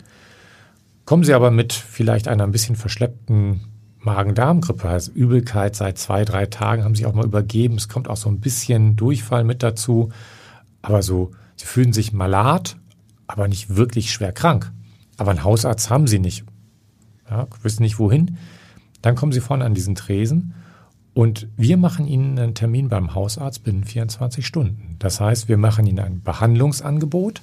Kommen 1.04 1.26
Sie 1.26 1.34
aber 1.34 1.52
mit 1.52 1.74
vielleicht 1.74 2.30
einer 2.30 2.46
ein 2.46 2.54
bisschen 2.54 2.78
verschleppten 2.78 3.60
Magen-Darm-Grippe, 4.04 4.88
also 4.88 5.12
Übelkeit 5.12 5.76
seit 5.76 5.98
zwei, 5.98 6.26
drei 6.26 6.46
Tagen, 6.46 6.84
haben 6.84 6.96
sich 6.96 7.06
auch 7.06 7.14
mal 7.14 7.26
übergeben. 7.26 7.76
Es 7.76 7.90
kommt 7.90 8.10
auch 8.10 8.18
so 8.18 8.30
ein 8.30 8.40
bisschen 8.40 8.96
Durchfall 8.96 9.44
mit 9.44 9.64
dazu. 9.64 10.10
Aber 10.82 11.02
so, 11.02 11.32
sie 11.56 11.66
fühlen 11.66 11.94
sich 11.94 12.14
malat, 12.14 12.78
aber 13.28 13.48
nicht 13.48 13.76
wirklich 13.76 14.12
schwer 14.12 14.32
krank. 14.32 14.72
Aber 15.18 15.32
einen 15.32 15.44
Hausarzt 15.44 15.90
haben 15.90 16.08
sie 16.08 16.20
nicht. 16.20 16.44
Ja, 17.30 17.48
wissen 17.62 17.84
nicht 17.84 18.00
wohin. 18.00 18.38
Dann 19.02 19.16
kommen 19.16 19.32
sie 19.32 19.42
vorne 19.42 19.66
an 19.66 19.74
diesen 19.74 19.96
Tresen 19.96 20.54
und 21.14 21.48
wir 21.58 21.78
machen 21.78 22.08
ihnen 22.08 22.40
einen 22.40 22.56
Termin 22.56 22.90
beim 22.90 23.14
Hausarzt 23.14 23.64
binnen 23.64 23.84
24 23.84 24.46
Stunden. 24.46 24.96
Das 25.00 25.20
heißt, 25.20 25.48
wir 25.48 25.58
machen 25.58 25.86
ihnen 25.86 26.00
ein 26.00 26.22
Behandlungsangebot 26.24 27.42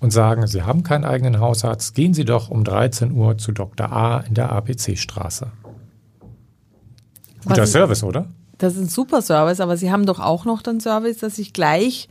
und 0.00 0.10
sagen, 0.10 0.46
Sie 0.46 0.62
haben 0.62 0.82
keinen 0.82 1.04
eigenen 1.04 1.40
Hausarzt, 1.40 1.94
gehen 1.94 2.12
Sie 2.12 2.26
doch 2.26 2.50
um 2.50 2.64
13 2.64 3.12
Uhr 3.12 3.38
zu 3.38 3.52
Dr. 3.52 3.90
A 3.90 4.18
in 4.18 4.34
der 4.34 4.52
ABC-Straße. 4.52 5.50
Guter 7.46 7.62
Was- 7.62 7.72
Service, 7.72 8.02
oder? 8.02 8.26
Das 8.58 8.74
ist 8.74 8.80
ein 8.80 8.88
super 8.88 9.20
Service, 9.22 9.60
aber 9.60 9.76
Sie 9.76 9.90
haben 9.92 10.06
doch 10.06 10.18
auch 10.18 10.44
noch 10.46 10.62
den 10.62 10.80
Service, 10.80 11.18
dass 11.18 11.38
ich 11.38 11.52
gleich 11.52 12.08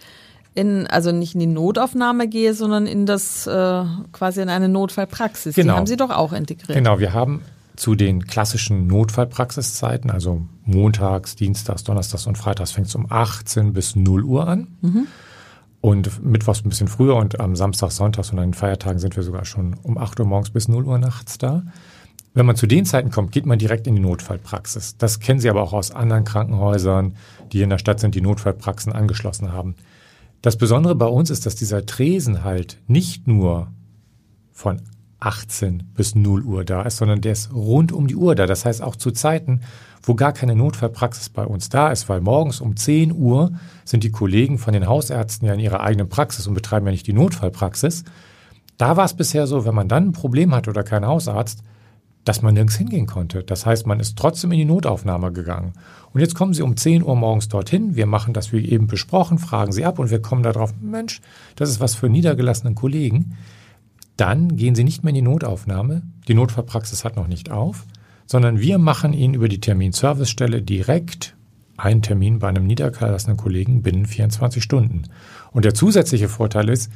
in, 0.54 0.86
also 0.88 1.12
nicht 1.12 1.34
in 1.34 1.39
die 1.39 1.48
Notaufnahme 1.48 2.27
gehe, 2.27 2.54
sondern 2.54 2.86
in 2.88 3.06
das, 3.06 3.48
äh, 3.48 3.84
quasi 4.12 4.42
in 4.42 4.50
eine 4.50 4.70
Notfallpraxis. 4.70 5.56
Genau. 5.56 5.74
Die 5.74 5.77
haben 5.80 5.88
Sie 5.88 5.98
doch 5.98 6.12
auch 6.12 6.34
integriert. 6.34 6.77
Genau, 6.77 7.00
wir 7.00 7.13
haben 7.13 7.42
zu 7.75 7.96
den 7.96 8.25
klassischen 8.25 8.88
Notfallpraxiszeiten, 8.88 10.10
also 10.12 10.44
montags, 10.63 11.36
dienstags, 11.36 11.84
donnerstags 11.84 12.25
und 12.27 12.38
freitags 12.38 12.72
fängt 12.72 12.88
es 12.88 12.96
um 12.96 13.08
18 13.10 13.74
bis 13.74 13.96
0 13.96 14.24
Uhr 14.24 14.48
an. 14.48 14.68
Und 15.82 16.24
mittwochs 16.24 16.63
ein 16.63 16.70
bisschen 16.70 16.88
früher 16.88 17.15
und 17.15 17.39
am 17.39 17.56
Samstag, 17.56 17.92
Sonntags 17.92 18.32
und 18.32 18.39
an 18.39 18.51
den 18.51 18.54
Feiertagen 18.54 18.98
sind 19.00 19.15
wir 19.15 19.24
sogar 19.24 19.46
schon 19.46 19.75
um 19.84 19.98
8 19.98 20.20
Uhr 20.20 20.25
morgens 20.25 20.50
bis 20.51 20.68
0 20.68 20.86
Uhr 20.86 20.98
nachts 20.98 21.38
da. 21.38 21.63
Wenn 22.36 22.46
man 22.46 22.58
zu 22.58 22.68
den 22.68 22.86
Zeiten 22.86 23.12
kommt, 23.12 23.32
geht 23.32 23.46
man 23.46 23.58
direkt 23.58 23.88
in 23.88 23.96
die 23.96 24.01
Notfallpraxis. 24.01 24.98
Das 24.98 25.22
kennen 25.22 25.39
Sie 25.39 25.50
aber 25.50 25.63
auch 25.63 25.72
aus 25.72 25.92
anderen 25.92 26.25
Krankenhäusern, 26.25 27.15
die 27.54 27.62
in 27.62 27.70
der 27.70 27.77
Stadt 27.77 28.01
sind, 28.01 28.13
die 28.13 28.22
Notfallpraxen 28.22 28.92
angeschlossen 28.92 29.54
haben. 29.54 29.75
Das 30.42 30.58
Besondere 30.58 30.96
bei 30.96 31.06
uns 31.06 31.30
ist, 31.30 31.46
dass 31.46 31.56
dieser 31.56 31.86
Tresen 31.86 32.44
halt 32.44 32.77
nicht 32.88 33.25
nur 33.25 33.72
von 34.51 34.82
18 35.22 35.92
bis 35.96 36.13
0 36.13 36.44
Uhr 36.44 36.65
da 36.65 36.82
ist, 36.82 36.98
sondern 36.98 37.22
der 37.22 37.32
ist 37.32 37.54
rund 37.54 37.94
um 37.94 38.06
die 38.06 38.18
Uhr 38.18 38.36
da. 38.36 38.46
Das 38.46 38.65
heißt 38.65 38.84
auch 38.84 38.98
zu 38.98 39.12
Zeiten, 39.12 39.62
wo 40.04 40.13
gar 40.13 40.34
keine 40.34 40.58
Notfallpraxis 40.58 41.30
bei 41.30 41.46
uns 41.46 41.70
da 41.70 41.89
ist, 41.89 42.10
weil 42.10 42.20
morgens 42.20 42.60
um 42.60 42.75
10 42.75 43.13
Uhr 43.13 43.54
sind 43.86 44.04
die 44.04 44.12
Kollegen 44.12 44.58
von 44.58 44.74
den 44.74 44.88
Hausärzten 44.88 45.48
ja 45.48 45.54
in 45.54 45.62
ihrer 45.62 45.80
eigenen 45.80 46.10
Praxis 46.10 46.48
und 46.48 46.54
betreiben 46.54 46.86
ja 46.86 46.92
nicht 46.92 47.08
die 47.08 47.13
Notfallpraxis. 47.13 48.04
Da 48.77 48.98
war 48.98 49.06
es 49.06 49.13
bisher 49.13 49.48
so, 49.48 49.63
wenn 49.63 49.74
man 49.74 49.88
dann 49.88 50.10
ein 50.10 50.12
Problem 50.12 50.54
hatte 50.54 50.70
oder 50.70 50.84
keinen 50.84 51.08
Hausarzt, 51.08 51.63
dass 52.25 52.41
man 52.41 52.55
nirgends 52.55 52.75
hingehen 52.75 53.05
konnte. 53.05 53.44
Das 53.44 53.65
heißt, 53.65 53.88
man 53.88 54.00
ist 54.00 54.17
trotzdem 54.17 54.51
in 54.51 54.58
die 54.58 54.65
Notaufnahme 54.65 55.32
gegangen. 55.32 55.74
Und 56.12 56.22
jetzt 56.22 56.36
kommen 56.36 56.53
Sie 56.53 56.63
um 56.63 56.75
10 56.75 57.03
Uhr 57.03 57.15
morgens 57.15 57.48
dorthin. 57.48 57.96
Wir 57.96 58.08
machen 58.08 58.34
das 58.34 58.51
wie 58.51 58.67
eben 58.67 58.88
besprochen, 58.88 59.38
fragen 59.38 59.72
Sie 59.72 59.86
ab 59.86 60.00
und 60.00 60.10
wir 60.10 60.22
kommen 60.22 60.44
darauf, 60.44 60.74
Mensch, 60.82 61.22
das 61.55 61.70
ist 61.70 61.79
was 61.79 61.96
für 61.96 62.10
niedergelassenen 62.10 62.75
Kollegen. 62.75 63.38
Dann 64.17 64.55
gehen 64.55 64.75
Sie 64.75 64.84
nicht 64.84 65.03
mehr 65.03 65.10
in 65.10 65.15
die 65.15 65.22
Notaufnahme. 65.22 66.01
Die 66.27 66.34
Notfallpraxis 66.34 67.05
hat 67.05 67.15
noch 67.15 67.27
nicht 67.27 67.51
auf, 67.51 67.86
sondern 68.25 68.60
wir 68.60 68.79
machen 68.79 69.13
Ihnen 69.13 69.36
über 69.36 69.48
die 69.48 69.60
Terminservicestelle 69.60 70.62
direkt 70.62 71.35
einen 71.77 72.01
Termin 72.01 72.40
bei 72.40 72.48
einem 72.48 72.66
niedergelassenen 72.66 73.38
Kollegen 73.38 73.81
binnen 73.81 74.05
24 74.05 74.64
Stunden. 74.64 75.03
Und 75.51 75.66
der 75.66 75.74
zusätzliche 75.74 76.29
Vorteil 76.29 76.70
ist, 76.70 76.92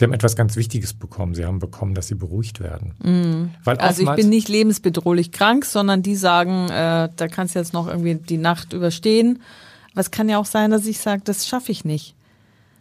Sie 0.00 0.04
haben 0.06 0.14
etwas 0.14 0.34
ganz 0.34 0.56
Wichtiges 0.56 0.94
bekommen. 0.94 1.34
Sie 1.34 1.44
haben 1.44 1.58
bekommen, 1.58 1.94
dass 1.94 2.06
Sie 2.08 2.14
beruhigt 2.14 2.58
werden. 2.60 3.50
Weil 3.64 3.76
Also 3.76 4.02
ich 4.02 4.10
bin 4.16 4.30
nicht 4.30 4.48
lebensbedrohlich 4.48 5.30
krank, 5.30 5.66
sondern 5.66 6.02
die 6.02 6.16
sagen, 6.16 6.70
äh, 6.70 7.10
da 7.14 7.28
kannst 7.28 7.54
du 7.54 7.58
jetzt 7.58 7.74
noch 7.74 7.86
irgendwie 7.86 8.14
die 8.14 8.38
Nacht 8.38 8.72
überstehen. 8.72 9.42
Aber 9.92 10.00
es 10.00 10.10
kann 10.10 10.30
ja 10.30 10.38
auch 10.38 10.46
sein, 10.46 10.70
dass 10.70 10.86
ich 10.86 11.00
sage, 11.00 11.20
das 11.22 11.46
schaffe 11.46 11.70
ich 11.70 11.84
nicht. 11.84 12.14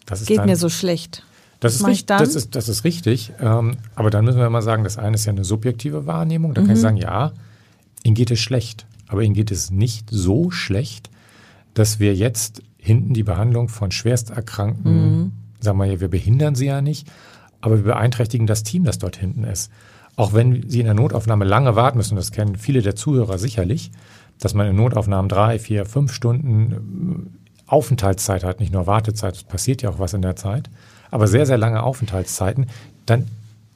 das 0.06 0.26
Geht 0.26 0.38
dann- 0.38 0.46
mir 0.46 0.56
so 0.56 0.70
schlecht. 0.70 1.24
Das 1.60 1.76
ist, 1.76 1.86
richtig, 1.86 2.06
das, 2.08 2.36
ist, 2.36 2.56
das 2.56 2.70
ist 2.70 2.86
richtig. 2.86 3.34
Ähm, 3.42 3.76
aber 3.96 4.10
dann 4.10 4.24
müssen 4.24 4.40
wir 4.40 4.50
mal 4.50 4.62
sagen, 4.62 4.86
das 4.86 4.98
eine 4.98 5.16
ist 5.16 5.26
ja 5.26 5.34
eine 5.34 5.44
subjektive 5.44 6.06
Wahrnehmung. 6.06 6.54
Da 6.54 6.62
kann 6.62 6.70
Mhm. 6.70 6.76
ich 6.76 6.80
sagen, 6.82 6.96
ja, 6.98 7.34
Ihnen 8.04 8.16
geht 8.16 8.32
es 8.32 8.40
schlecht. 8.40 8.86
Aber 9.10 9.24
Ihnen 9.24 9.34
geht 9.34 9.52
es 9.52 9.72
nicht 9.72 10.08
so 10.10 10.52
schlecht, 10.52 11.10
dass 11.74 12.00
wir 12.00 12.16
jetzt 12.16 12.64
hinten 12.78 13.14
die 13.14 13.24
Behandlung 13.24 13.68
von 13.68 13.92
Schwersterkrankten, 13.92 15.18
Mhm. 15.20 15.32
Sagen 15.60 15.78
wir 15.78 15.86
ja, 15.86 16.00
wir 16.00 16.08
behindern 16.08 16.56
sie 16.56 16.68
ja 16.68 16.82
nicht, 16.82 17.08
aber 17.62 17.78
wir 17.78 17.84
beeinträchtigen 17.84 18.48
das 18.48 18.64
Team, 18.64 18.84
das 18.84 19.00
dort 19.00 19.18
hinten 19.18 19.44
ist. 19.44 19.72
Auch 20.16 20.34
wenn 20.34 20.70
Sie 20.70 20.80
in 20.80 20.86
der 20.86 20.96
Notaufnahme 20.96 21.46
lange 21.46 21.76
warten 21.76 21.98
müssen, 21.98 22.16
das 22.16 22.32
kennen 22.32 22.58
viele 22.58 22.82
der 22.82 22.96
Zuhörer 22.96 23.38
sicherlich, 23.38 23.92
dass 24.40 24.54
man 24.54 24.68
in 24.68 24.76
Notaufnahmen 24.76 25.30
drei, 25.30 25.60
vier, 25.60 25.86
fünf 25.86 26.14
Stunden 26.14 26.72
ähm, 26.72 27.28
Aufenthaltszeit 27.68 28.44
hat, 28.44 28.60
nicht 28.60 28.74
nur 28.74 28.88
Wartezeit, 28.88 29.36
es 29.36 29.44
passiert 29.44 29.82
ja 29.82 29.90
auch 29.90 30.00
was 30.00 30.14
in 30.14 30.22
der 30.22 30.36
Zeit, 30.36 30.70
aber 31.12 31.28
sehr, 31.28 31.46
sehr 31.46 31.58
lange 31.58 31.84
Aufenthaltszeiten, 31.84 32.68
dann 33.06 33.28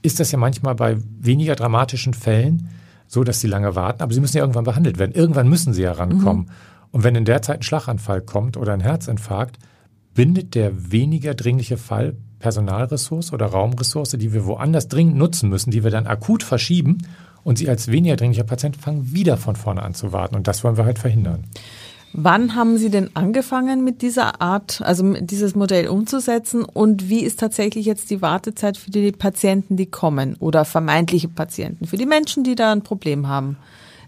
ist 0.02 0.20
das 0.20 0.32
ja 0.32 0.38
manchmal 0.38 0.76
bei 0.76 0.98
weniger 1.20 1.56
dramatischen 1.56 2.14
Fällen 2.14 2.70
so, 3.08 3.24
dass 3.24 3.40
sie 3.40 3.48
lange 3.48 3.76
warten, 3.76 4.02
aber 4.02 4.14
sie 4.14 4.20
müssen 4.20 4.38
ja 4.38 4.44
irgendwann 4.44 4.64
behandelt 4.64 4.98
werden. 4.98 5.14
Irgendwann 5.14 5.48
müssen 5.48 5.74
sie 5.74 5.84
ja 5.84 5.92
rankommen. 5.92 6.50
Und 6.92 7.04
wenn 7.04 7.16
in 7.16 7.26
der 7.26 7.42
Zeit 7.42 7.60
ein 7.60 7.64
Schlaganfall 7.64 8.22
kommt 8.22 8.58
oder 8.58 8.74
ein 8.74 8.80
Herzinfarkt, 8.80 9.58
bindet 10.14 10.56
der 10.56 10.92
weniger 10.92 11.34
dringliche 11.34 11.78
Fall 11.78 12.16
Personalressource 12.40 13.32
oder 13.32 13.48
Raumressource, 13.48 14.12
die 14.12 14.34
wir 14.34 14.46
woanders 14.46 14.88
dringend 14.88 15.16
nutzen 15.16 15.50
müssen, 15.50 15.72
die 15.72 15.84
wir 15.84 15.92
dann 15.92 16.08
akut 16.08 16.44
verschieben 16.44 17.00
und 17.44 17.58
sie 17.58 17.70
als 17.70 17.88
weniger 17.88 18.16
dringlicher 18.16 18.44
Patient 18.44 18.76
fangen 18.78 19.14
wieder 19.14 19.38
von 19.38 19.56
vorne 19.56 19.82
an 19.82 19.94
zu 19.94 20.12
warten. 20.12 20.36
Und 20.36 20.48
das 20.48 20.64
wollen 20.64 20.78
wir 20.78 20.86
halt 20.86 21.00
verhindern. 21.00 21.46
Wann 22.16 22.54
haben 22.54 22.78
Sie 22.78 22.92
denn 22.92 23.10
angefangen 23.16 23.84
mit 23.84 24.04
dieser 24.04 24.40
Art, 24.40 24.82
also 24.84 25.04
mit 25.04 25.32
dieses 25.32 25.56
Modell 25.56 25.88
umzusetzen 25.88 26.64
und 26.64 27.10
wie 27.10 27.22
ist 27.22 27.40
tatsächlich 27.40 27.88
jetzt 27.88 28.12
die 28.12 28.22
Wartezeit 28.22 28.78
für 28.78 28.92
die 28.92 29.12
Patienten, 29.12 29.78
die 29.78 29.88
kommen 29.88 30.36
oder 30.40 30.64
vermeintliche 30.64 31.28
Patienten, 31.28 31.88
für 31.88 31.98
die 31.98 32.06
Menschen, 32.06 32.44
die 32.44 32.54
da 32.54 32.72
ein 32.72 32.84
Problem 32.84 33.28
haben? 33.28 33.58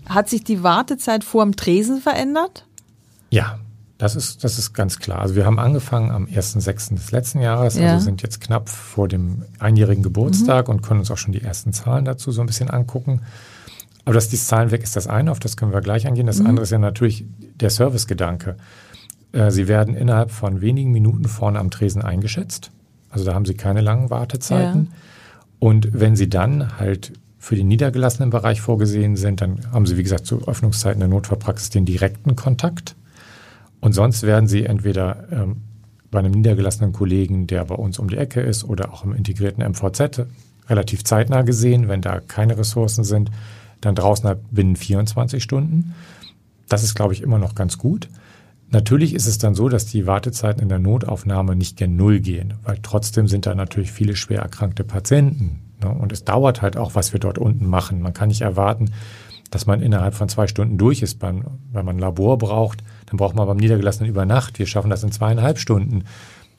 Hat 0.08 0.30
sich 0.30 0.44
die 0.44 0.62
Wartezeit 0.62 1.24
vor 1.24 1.44
dem 1.44 1.56
Tresen 1.56 2.00
verändert? 2.00 2.68
Ja, 3.32 3.58
das 3.98 4.16
ist, 4.16 4.44
das 4.44 4.60
ist 4.60 4.74
ganz 4.74 5.00
klar. 5.00 5.20
Also 5.22 5.36
wir 5.36 5.46
haben 5.46 5.58
angefangen 5.60 6.12
am 6.12 6.26
1.6. 6.26 6.96
des 6.96 7.12
letzten 7.12 7.40
Jahres, 7.40 7.76
Ja. 7.76 7.94
also 7.94 8.04
sind 8.06 8.22
jetzt 8.22 8.42
knapp 8.42 8.68
vor 8.70 9.08
dem 9.08 9.44
einjährigen 9.60 10.04
Geburtstag 10.04 10.68
und 10.68 10.82
können 10.82 11.00
uns 11.00 11.12
auch 11.12 11.18
schon 11.18 11.32
die 11.32 11.42
ersten 11.42 11.72
Zahlen 11.72 12.04
dazu 12.04 12.32
so 12.32 12.42
ein 12.42 12.48
bisschen 12.48 12.70
angucken. 12.70 13.22
Aber 14.04 14.14
dass 14.14 14.28
die 14.30 14.38
Zahlen 14.38 14.72
weg 14.72 14.84
ist 14.84 14.96
das 14.96 15.08
eine, 15.08 15.32
auf 15.32 15.40
das 15.40 15.56
können 15.58 15.72
wir 15.74 15.82
gleich 15.82 16.06
eingehen. 16.06 16.28
Das 16.28 16.40
andere 16.42 16.64
ist 16.64 16.72
ja 16.72 16.78
natürlich 16.78 17.26
der 17.60 17.70
Servicegedanke. 17.70 18.58
Äh, 19.32 19.50
Sie 19.52 19.68
werden 19.68 19.96
innerhalb 19.96 20.30
von 20.32 20.62
wenigen 20.62 20.92
Minuten 20.92 21.26
vorne 21.26 21.60
am 21.60 21.72
Tresen 21.72 22.02
eingeschätzt. 22.02 22.72
Also 23.10 23.26
da 23.26 23.34
haben 23.34 23.46
Sie 23.46 23.54
keine 23.56 23.82
langen 23.82 24.10
Wartezeiten. 24.10 24.92
Und 25.60 25.88
wenn 25.94 26.16
Sie 26.18 26.30
dann 26.30 26.78
halt 26.78 27.14
für 27.40 27.56
den 27.56 27.68
niedergelassenen 27.68 28.30
Bereich 28.30 28.60
vorgesehen 28.62 29.16
sind, 29.16 29.40
dann 29.42 29.62
haben 29.72 29.86
Sie, 29.86 29.98
wie 29.98 30.04
gesagt, 30.04 30.26
zu 30.26 30.48
Öffnungszeiten 30.48 31.00
der 31.00 31.08
Notfallpraxis 31.10 31.70
den 31.70 31.86
direkten 31.86 32.36
Kontakt. 32.36 32.96
Und 33.86 33.94
sonst 33.94 34.24
werden 34.24 34.48
Sie 34.48 34.66
entweder 34.66 35.28
ähm, 35.32 35.58
bei 36.10 36.18
einem 36.18 36.32
niedergelassenen 36.32 36.92
Kollegen, 36.92 37.46
der 37.46 37.66
bei 37.66 37.76
uns 37.76 38.00
um 38.00 38.10
die 38.10 38.18
Ecke 38.18 38.42
ist, 38.42 38.64
oder 38.64 38.92
auch 38.92 39.04
im 39.06 39.14
integrierten 39.14 39.64
MVZ 39.64 40.26
relativ 40.68 41.04
zeitnah 41.04 41.44
gesehen, 41.44 41.88
wenn 41.88 42.02
da 42.02 42.20
keine 42.20 42.58
Ressourcen 42.58 43.04
sind, 43.04 43.30
dann 43.82 43.94
draußen 43.94 44.26
halt 44.28 44.40
binnen 44.50 44.76
24 44.76 45.44
Stunden. 45.44 45.94
Das 46.68 46.82
ist, 46.82 46.96
glaube 46.96 47.14
ich, 47.14 47.22
immer 47.22 47.38
noch 47.38 47.54
ganz 47.54 47.78
gut. 47.78 48.10
Natürlich 48.72 49.14
ist 49.14 49.28
es 49.28 49.38
dann 49.38 49.54
so, 49.54 49.70
dass 49.70 49.86
die 49.86 50.08
Wartezeiten 50.08 50.64
in 50.64 50.70
der 50.70 50.80
Notaufnahme 50.80 51.56
nicht 51.56 51.78
gen 51.78 51.96
Null 51.96 52.22
gehen, 52.22 52.56
weil 52.64 52.80
trotzdem 52.82 53.28
sind 53.28 53.46
da 53.46 53.54
natürlich 53.54 53.92
viele 53.92 54.16
schwer 54.16 54.42
erkrankte 54.42 54.84
Patienten. 54.84 55.62
Ne? 55.84 55.90
Und 55.90 56.12
es 56.12 56.24
dauert 56.24 56.64
halt 56.64 56.76
auch, 56.76 56.96
was 56.96 57.14
wir 57.14 57.20
dort 57.20 57.38
unten 57.38 57.68
machen. 57.68 58.02
Man 58.02 58.16
kann 58.16 58.30
nicht 58.30 58.42
erwarten, 58.42 58.90
dass 59.52 59.68
man 59.68 59.84
innerhalb 59.84 60.16
von 60.16 60.28
zwei 60.28 60.48
Stunden 60.48 60.80
durch 60.80 61.04
ist. 61.04 61.22
Wenn 61.22 61.44
man 61.72 61.90
ein 61.90 62.00
Labor 62.00 62.40
braucht, 62.40 62.82
dann 63.06 63.18
braucht 63.18 63.36
man 63.36 63.48
beim 63.48 63.58
Niedergelassenen 63.58 64.10
über 64.10 64.26
Nacht. 64.26 64.60
Wir 64.60 64.66
schaffen 64.66 64.90
das 64.90 65.04
in 65.04 65.12
zweieinhalb 65.12 65.60
Stunden. 65.60 66.04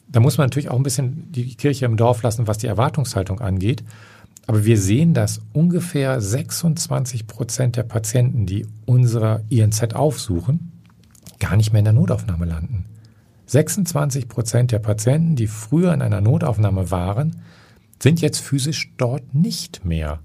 Da 0.09 0.21
muss 0.21 0.39
man 0.39 0.47
natürlich 0.47 0.71
auch 0.71 0.77
ein 0.77 0.83
bisschen 0.83 1.33
die 1.33 1.57
Kirche 1.57 1.87
im 1.87 1.97
Dorf 1.97 2.23
lassen, 2.23 2.47
was 2.47 2.59
die 2.59 2.69
Erwartungshaltung 2.69 3.41
angeht. 3.41 3.83
Aber 4.47 4.65
wir 4.65 4.79
sehen, 4.79 5.13
dass 5.13 5.41
ungefähr 5.53 6.21
26 6.21 7.27
Prozent 7.27 7.77
der 7.77 7.83
Patienten, 7.83 8.47
die 8.47 8.67
unsere 8.85 9.43
INZ 9.49 9.95
aufsuchen, 9.95 10.73
gar 11.41 11.57
nicht 11.57 11.73
mehr 11.73 11.81
in 11.81 11.87
der 11.87 11.95
Notaufnahme 11.95 12.45
landen. 12.45 12.85
26 13.47 14.29
Prozent 14.29 14.73
der 14.73 14.79
Patienten, 14.79 15.37
die 15.37 15.49
früher 15.49 15.93
in 15.93 16.03
einer 16.03 16.21
Notaufnahme 16.21 16.91
waren, 16.91 17.43
sind 18.01 18.21
jetzt 18.21 18.41
physisch 18.41 18.93
dort 18.97 19.35
nicht 19.35 19.85
mehr 19.85 20.21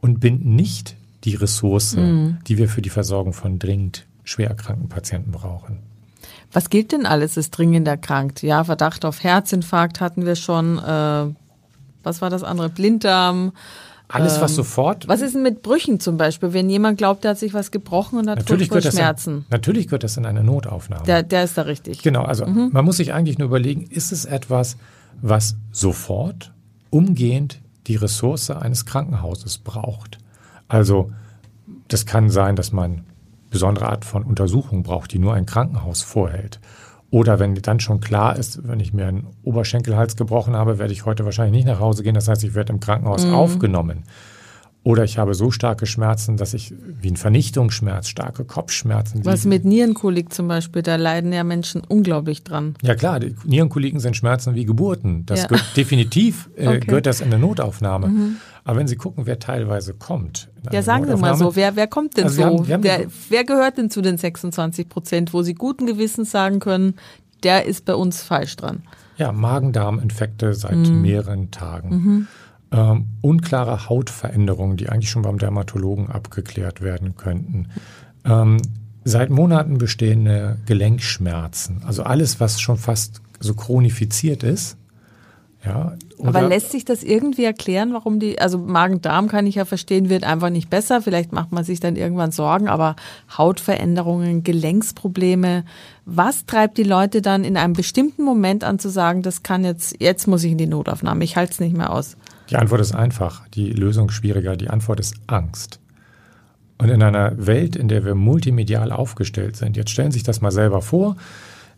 und 0.00 0.20
binden 0.20 0.56
nicht 0.56 0.96
die 1.24 1.34
Ressource, 1.34 1.96
mhm. 1.96 2.38
die 2.46 2.58
wir 2.58 2.68
für 2.68 2.82
die 2.82 2.90
Versorgung 2.90 3.32
von 3.32 3.58
dringend 3.58 4.06
schwer 4.24 4.48
erkrankten 4.48 4.88
Patienten 4.88 5.30
brauchen. 5.30 5.78
Was 6.52 6.70
gilt 6.70 6.92
denn 6.92 7.06
alles 7.06 7.36
ist 7.36 7.50
dringend 7.50 7.86
erkrankt? 7.88 8.42
Ja, 8.42 8.64
Verdacht 8.64 9.04
auf 9.04 9.22
Herzinfarkt 9.22 10.00
hatten 10.00 10.24
wir 10.24 10.36
schon. 10.36 10.78
Äh, 10.78 11.34
was 12.02 12.20
war 12.20 12.30
das 12.30 12.42
andere? 12.42 12.68
Blinddarm. 12.68 13.52
Alles, 14.08 14.40
was 14.40 14.52
ähm, 14.52 14.56
sofort. 14.56 15.08
Was 15.08 15.22
ist 15.22 15.34
denn 15.34 15.42
mit 15.42 15.62
Brüchen 15.62 15.98
zum 15.98 16.16
Beispiel? 16.16 16.52
Wenn 16.52 16.68
jemand 16.68 16.98
glaubt, 16.98 17.24
der 17.24 17.32
hat 17.32 17.38
sich 17.38 17.54
was 17.54 17.70
gebrochen 17.70 18.18
und 18.18 18.28
hat 18.28 18.38
natürlich 18.38 18.68
Schmerzen. 18.68 19.38
In, 19.38 19.44
natürlich 19.50 19.86
gehört 19.86 20.04
das 20.04 20.16
in 20.16 20.26
eine 20.26 20.44
Notaufnahme. 20.44 21.04
Der, 21.04 21.22
der 21.22 21.44
ist 21.44 21.56
da 21.56 21.62
richtig. 21.62 22.02
Genau, 22.02 22.22
also 22.22 22.46
mhm. 22.46 22.70
man 22.72 22.84
muss 22.84 22.98
sich 22.98 23.12
eigentlich 23.12 23.38
nur 23.38 23.48
überlegen, 23.48 23.82
ist 23.82 24.12
es 24.12 24.26
etwas, 24.26 24.76
was 25.22 25.56
sofort, 25.72 26.52
umgehend 26.90 27.60
die 27.86 27.96
Ressource 27.96 28.50
eines 28.50 28.84
Krankenhauses 28.84 29.58
braucht? 29.58 30.18
Also 30.68 31.10
das 31.88 32.06
kann 32.06 32.30
sein, 32.30 32.56
dass 32.56 32.72
man 32.72 33.04
besondere 33.54 33.88
Art 33.88 34.04
von 34.04 34.24
Untersuchung 34.24 34.82
braucht, 34.82 35.12
die 35.12 35.20
nur 35.20 35.32
ein 35.32 35.46
Krankenhaus 35.46 36.02
vorhält. 36.02 36.58
Oder 37.10 37.38
wenn 37.38 37.54
dann 37.54 37.78
schon 37.78 38.00
klar 38.00 38.34
ist, 38.36 38.66
wenn 38.66 38.80
ich 38.80 38.92
mir 38.92 39.06
einen 39.06 39.28
Oberschenkelhals 39.44 40.16
gebrochen 40.16 40.56
habe, 40.56 40.80
werde 40.80 40.92
ich 40.92 41.06
heute 41.06 41.24
wahrscheinlich 41.24 41.54
nicht 41.54 41.72
nach 41.72 41.78
Hause 41.78 42.02
gehen. 42.02 42.16
Das 42.16 42.26
heißt, 42.26 42.42
ich 42.42 42.56
werde 42.56 42.72
im 42.72 42.80
Krankenhaus 42.80 43.24
mhm. 43.24 43.34
aufgenommen. 43.34 44.02
Oder 44.82 45.04
ich 45.04 45.16
habe 45.16 45.32
so 45.34 45.52
starke 45.52 45.86
Schmerzen, 45.86 46.36
dass 46.36 46.52
ich 46.52 46.74
wie 47.00 47.12
ein 47.12 47.16
Vernichtungsschmerz, 47.16 48.08
starke 48.08 48.44
Kopfschmerzen. 48.44 49.24
Was 49.24 49.44
mit 49.44 49.64
Nierenkolik 49.64 50.32
zum 50.32 50.48
Beispiel, 50.48 50.82
da 50.82 50.96
leiden 50.96 51.32
ja 51.32 51.44
Menschen 51.44 51.82
unglaublich 51.88 52.42
dran. 52.42 52.74
Ja 52.82 52.96
klar, 52.96 53.20
die 53.20 53.36
Nierenkoliken 53.44 54.00
sind 54.00 54.16
Schmerzen 54.16 54.56
wie 54.56 54.64
Geburten. 54.64 55.24
Das 55.24 55.42
ja. 55.42 55.46
gehört 55.46 55.76
definitiv 55.76 56.50
äh, 56.56 56.66
okay. 56.66 56.80
gehört 56.80 57.06
das 57.06 57.20
in 57.20 57.32
eine 57.32 57.38
Notaufnahme. 57.38 58.08
Mhm. 58.08 58.36
Aber 58.64 58.78
wenn 58.78 58.88
Sie 58.88 58.96
gucken, 58.96 59.26
wer 59.26 59.38
teilweise 59.38 59.92
kommt. 59.92 60.48
Ja, 60.72 60.82
sagen 60.82 61.06
Sie 61.06 61.16
mal 61.16 61.36
so, 61.36 61.54
wer, 61.54 61.76
wer 61.76 61.86
kommt 61.86 62.16
denn 62.16 62.24
also 62.24 62.36
so? 62.36 62.44
Haben, 62.44 62.72
haben 62.72 62.82
wer, 62.82 63.06
wer 63.28 63.44
gehört 63.44 63.76
denn 63.76 63.90
zu 63.90 64.00
den 64.00 64.16
26 64.16 64.88
Prozent, 64.88 65.34
wo 65.34 65.42
Sie 65.42 65.54
guten 65.54 65.86
Gewissens 65.86 66.30
sagen 66.30 66.60
können, 66.60 66.94
der 67.42 67.66
ist 67.66 67.84
bei 67.84 67.94
uns 67.94 68.22
falsch 68.22 68.56
dran? 68.56 68.82
Ja, 69.18 69.32
Magen-Darm-Infekte 69.32 70.54
seit 70.54 70.76
mhm. 70.76 71.02
mehreren 71.02 71.50
Tagen. 71.50 71.88
Mhm. 71.90 72.26
Ähm, 72.72 73.06
unklare 73.20 73.88
Hautveränderungen, 73.88 74.78
die 74.78 74.88
eigentlich 74.88 75.10
schon 75.10 75.22
beim 75.22 75.38
Dermatologen 75.38 76.08
abgeklärt 76.10 76.80
werden 76.80 77.16
könnten. 77.16 77.68
Ähm, 78.24 78.56
seit 79.04 79.28
Monaten 79.30 79.78
bestehende 79.78 80.58
Gelenkschmerzen. 80.66 81.82
Also 81.84 82.02
alles, 82.02 82.40
was 82.40 82.60
schon 82.60 82.78
fast 82.78 83.20
so 83.38 83.54
chronifiziert 83.54 84.42
ist. 84.42 84.78
Ja, 85.64 85.96
Aber 86.22 86.42
lässt 86.42 86.72
sich 86.72 86.84
das 86.84 87.02
irgendwie 87.02 87.44
erklären, 87.44 87.94
warum 87.94 88.20
die, 88.20 88.38
also 88.38 88.58
Magen-Darm 88.58 89.28
kann 89.28 89.46
ich 89.46 89.54
ja 89.54 89.64
verstehen, 89.64 90.10
wird 90.10 90.24
einfach 90.24 90.50
nicht 90.50 90.68
besser. 90.68 91.00
Vielleicht 91.00 91.32
macht 91.32 91.52
man 91.52 91.64
sich 91.64 91.80
dann 91.80 91.96
irgendwann 91.96 92.32
Sorgen, 92.32 92.68
aber 92.68 92.96
Hautveränderungen, 93.36 94.42
Gelenksprobleme, 94.42 95.64
was 96.04 96.44
treibt 96.44 96.76
die 96.76 96.82
Leute 96.82 97.22
dann 97.22 97.44
in 97.44 97.56
einem 97.56 97.72
bestimmten 97.72 98.24
Moment 98.24 98.62
an 98.62 98.78
zu 98.78 98.90
sagen, 98.90 99.22
das 99.22 99.42
kann 99.42 99.64
jetzt, 99.64 99.96
jetzt 100.00 100.26
muss 100.26 100.44
ich 100.44 100.52
in 100.52 100.58
die 100.58 100.66
Notaufnahme, 100.66 101.24
ich 101.24 101.36
halte 101.36 101.52
es 101.52 101.60
nicht 101.60 101.76
mehr 101.76 101.90
aus? 101.90 102.18
Die 102.50 102.56
Antwort 102.56 102.82
ist 102.82 102.94
einfach, 102.94 103.48
die 103.48 103.70
Lösung 103.70 104.10
schwieriger. 104.10 104.56
Die 104.56 104.68
Antwort 104.68 105.00
ist 105.00 105.14
Angst. 105.26 105.80
Und 106.76 106.90
in 106.90 107.02
einer 107.02 107.46
Welt, 107.46 107.74
in 107.74 107.88
der 107.88 108.04
wir 108.04 108.14
multimedial 108.14 108.92
aufgestellt 108.92 109.56
sind, 109.56 109.76
jetzt 109.76 109.90
stellen 109.90 110.10
Sie 110.10 110.18
sich 110.18 110.24
das 110.24 110.42
mal 110.42 110.50
selber 110.50 110.82
vor, 110.82 111.16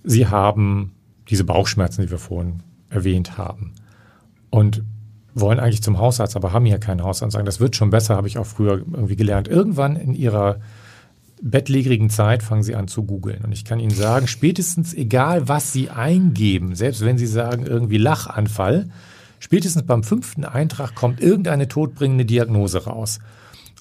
Sie 0.03 0.27
haben 0.27 0.92
diese 1.29 1.44
Bauchschmerzen, 1.44 2.03
die 2.03 2.11
wir 2.11 2.18
vorhin 2.18 2.62
erwähnt 2.90 3.38
haben. 3.38 3.75
Und 4.51 4.83
wollen 5.35 5.61
eigentlich 5.61 5.83
zum 5.83 5.99
Hausarzt, 5.99 6.35
aber 6.35 6.53
haben 6.53 6.64
hier 6.64 6.79
keinen 6.79 7.03
Hausarzt 7.03 7.22
und 7.22 7.31
sagen, 7.31 7.46
das 7.46 7.61
wird 7.61 7.77
schon 7.77 7.90
besser, 7.90 8.16
habe 8.16 8.27
ich 8.27 8.38
auch 8.38 8.46
früher 8.46 8.79
irgendwie 8.79 9.16
gelernt. 9.16 9.49
Irgendwann 9.49 9.96
in 9.96 10.14
ihrer 10.14 10.61
bettlägerigen 11.42 12.09
Zeit 12.09 12.42
fangen 12.42 12.62
sie 12.62 12.75
an 12.75 12.88
zu 12.88 13.05
googeln. 13.05 13.44
Und 13.44 13.53
ich 13.53 13.64
kann 13.64 13.79
Ihnen 13.79 13.94
sagen, 13.94 14.27
spätestens 14.27 14.94
egal, 14.94 15.49
was 15.49 15.72
Sie 15.72 15.90
eingeben, 15.90 16.75
selbst 16.75 17.05
wenn 17.05 17.18
Sie 17.18 17.27
sagen 17.27 17.66
irgendwie 17.66 17.99
Lachanfall, 17.99 18.88
spätestens 19.38 19.85
beim 19.85 20.03
fünften 20.03 20.44
Eintrag 20.44 20.94
kommt 20.94 21.20
irgendeine 21.20 21.68
todbringende 21.68 22.25
Diagnose 22.25 22.85
raus. 22.85 23.18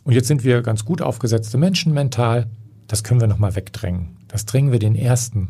Und 0.04 0.14
jetzt 0.14 0.28
sind 0.28 0.44
wir 0.44 0.62
ganz 0.62 0.86
gut 0.86 1.02
aufgesetzte 1.02 1.58
Menschen 1.58 1.94
mental. 1.94 2.48
Das 2.88 3.04
können 3.04 3.22
wir 3.22 3.28
nochmal 3.28 3.56
wegdrängen. 3.56 4.18
Das 4.28 4.46
drängen 4.46 4.72
wir 4.72 4.80
den 4.80 4.96
ersten 4.96 5.50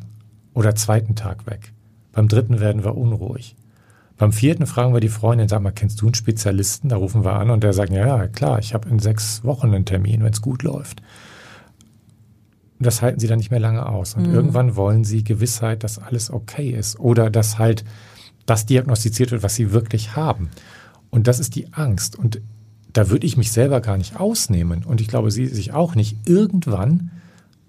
oder 0.53 0.75
zweiten 0.75 1.15
Tag 1.15 1.47
weg. 1.47 1.73
Beim 2.15 2.29
dritten 2.29 2.61
werden 2.61 2.83
wir 2.85 2.97
unruhig. 2.97 3.55
Beim 4.17 4.31
vierten 4.31 4.65
fragen 4.65 4.93
wir 4.93 5.01
die 5.01 5.09
Freundin, 5.09 5.49
sag 5.49 5.61
mal, 5.61 5.71
kennst 5.71 6.01
du 6.01 6.05
einen 6.05 6.15
Spezialisten? 6.15 6.87
Da 6.87 6.95
rufen 6.95 7.25
wir 7.25 7.33
an 7.33 7.49
und 7.49 7.61
der 7.61 7.73
sagt, 7.73 7.91
ja, 7.91 8.07
ja, 8.07 8.27
klar, 8.29 8.57
ich 8.59 8.73
habe 8.73 8.87
in 8.87 8.99
sechs 8.99 9.43
Wochen 9.43 9.67
einen 9.67 9.83
Termin, 9.83 10.23
wenn 10.23 10.31
es 10.31 10.41
gut 10.41 10.63
läuft. 10.63 11.01
Das 12.79 13.01
halten 13.01 13.19
sie 13.19 13.27
dann 13.27 13.39
nicht 13.39 13.51
mehr 13.51 13.59
lange 13.59 13.85
aus. 13.85 14.15
Und 14.15 14.29
mhm. 14.29 14.33
irgendwann 14.33 14.77
wollen 14.77 15.03
sie 15.03 15.25
Gewissheit, 15.25 15.83
dass 15.83 15.99
alles 15.99 16.31
okay 16.31 16.69
ist. 16.69 16.97
Oder 16.99 17.29
dass 17.29 17.59
halt 17.59 17.83
das 18.45 18.65
diagnostiziert 18.65 19.31
wird, 19.31 19.43
was 19.43 19.55
sie 19.55 19.73
wirklich 19.73 20.15
haben. 20.15 20.49
Und 21.09 21.27
das 21.27 21.39
ist 21.39 21.55
die 21.55 21.73
Angst. 21.73 22.17
Und 22.17 22.41
da 22.93 23.09
würde 23.09 23.27
ich 23.27 23.35
mich 23.35 23.51
selber 23.51 23.81
gar 23.81 23.97
nicht 23.97 24.17
ausnehmen. 24.17 24.85
Und 24.85 25.01
ich 25.01 25.09
glaube, 25.09 25.31
sie 25.31 25.47
sich 25.47 25.73
auch 25.73 25.95
nicht. 25.95 26.29
Irgendwann 26.29 27.11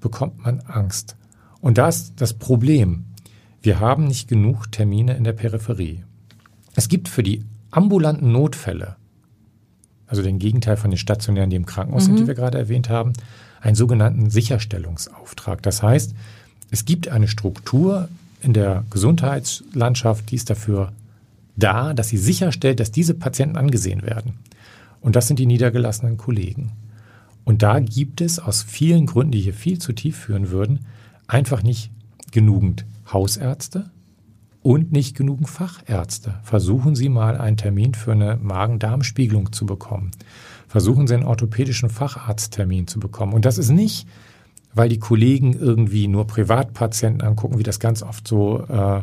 bekommt 0.00 0.44
man 0.44 0.60
Angst. 0.60 1.16
Und 1.60 1.78
da 1.78 1.88
ist 1.88 2.20
das 2.20 2.34
Problem. 2.34 3.06
Wir 3.66 3.80
haben 3.80 4.06
nicht 4.06 4.28
genug 4.28 4.70
Termine 4.70 5.16
in 5.16 5.24
der 5.24 5.32
Peripherie. 5.32 6.04
Es 6.76 6.86
gibt 6.88 7.08
für 7.08 7.24
die 7.24 7.44
ambulanten 7.72 8.30
Notfälle, 8.30 8.94
also 10.06 10.22
den 10.22 10.38
Gegenteil 10.38 10.76
von 10.76 10.92
den 10.92 10.98
stationären, 10.98 11.50
die 11.50 11.56
im 11.56 11.66
Krankenhaus 11.66 12.04
mhm. 12.04 12.06
sind, 12.06 12.16
die 12.18 12.22
mhm. 12.22 12.26
wir 12.28 12.34
gerade 12.36 12.58
erwähnt 12.58 12.90
haben, 12.90 13.14
einen 13.60 13.74
sogenannten 13.74 14.30
Sicherstellungsauftrag. 14.30 15.64
Das 15.64 15.82
heißt, 15.82 16.14
es 16.70 16.84
gibt 16.84 17.08
eine 17.08 17.26
Struktur 17.26 18.08
in 18.40 18.52
der 18.52 18.84
Gesundheitslandschaft, 18.90 20.30
die 20.30 20.36
ist 20.36 20.48
dafür 20.48 20.92
da, 21.56 21.92
dass 21.92 22.08
sie 22.08 22.18
sicherstellt, 22.18 22.78
dass 22.78 22.92
diese 22.92 23.14
Patienten 23.14 23.56
angesehen 23.56 24.02
werden. 24.02 24.34
Und 25.00 25.16
das 25.16 25.26
sind 25.26 25.40
die 25.40 25.46
niedergelassenen 25.46 26.18
Kollegen. 26.18 26.70
Und 27.44 27.64
da 27.64 27.80
gibt 27.80 28.20
es 28.20 28.38
aus 28.38 28.62
vielen 28.62 29.06
Gründen, 29.06 29.32
die 29.32 29.40
hier 29.40 29.54
viel 29.54 29.80
zu 29.80 29.92
tief 29.92 30.16
führen 30.16 30.50
würden, 30.50 30.86
einfach 31.26 31.64
nicht 31.64 31.90
genügend 32.30 32.84
Hausärzte 33.12 33.90
und 34.62 34.90
nicht 34.90 35.16
genug 35.16 35.48
Fachärzte. 35.48 36.34
Versuchen 36.42 36.96
Sie 36.96 37.08
mal 37.08 37.36
einen 37.36 37.56
Termin 37.56 37.94
für 37.94 38.12
eine 38.12 38.36
Magen-Darm-Spiegelung 38.42 39.52
zu 39.52 39.64
bekommen. 39.64 40.10
Versuchen 40.66 41.06
Sie 41.06 41.14
einen 41.14 41.24
orthopädischen 41.24 41.88
Facharzttermin 41.88 42.88
zu 42.88 42.98
bekommen. 42.98 43.32
Und 43.32 43.44
das 43.44 43.58
ist 43.58 43.70
nicht, 43.70 44.08
weil 44.74 44.88
die 44.88 44.98
Kollegen 44.98 45.52
irgendwie 45.52 46.08
nur 46.08 46.26
Privatpatienten 46.26 47.22
angucken, 47.22 47.58
wie 47.58 47.62
das 47.62 47.78
ganz 47.78 48.02
oft 48.02 48.26
so 48.26 48.66
äh, 48.68 49.02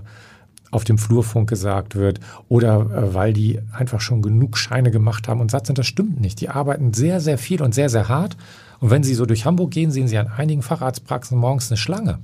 auf 0.70 0.84
dem 0.84 0.98
Flurfunk 0.98 1.48
gesagt 1.48 1.96
wird, 1.96 2.20
oder 2.50 2.82
äh, 2.82 3.14
weil 3.14 3.32
die 3.32 3.60
einfach 3.72 4.02
schon 4.02 4.22
genug 4.22 4.58
Scheine 4.58 4.92
gemacht 4.92 5.28
haben 5.28 5.40
und 5.40 5.50
satt 5.50 5.66
sind. 5.66 5.78
Das 5.78 5.88
stimmt 5.88 6.20
nicht. 6.20 6.42
Die 6.42 6.50
arbeiten 6.50 6.94
sehr, 6.94 7.22
sehr 7.22 7.38
viel 7.38 7.62
und 7.62 7.74
sehr, 7.74 7.90
sehr 7.90 8.10
hart. 8.10 8.36
Und 8.80 8.90
wenn 8.90 9.04
Sie 9.04 9.14
so 9.14 9.26
durch 9.26 9.46
Hamburg 9.46 9.72
gehen, 9.72 9.92
sehen 9.92 10.08
Sie 10.08 10.18
an 10.18 10.28
einigen 10.28 10.62
Facharztpraxen 10.62 11.38
morgens 11.38 11.72
eine 11.72 11.78
Schlange. 11.78 12.20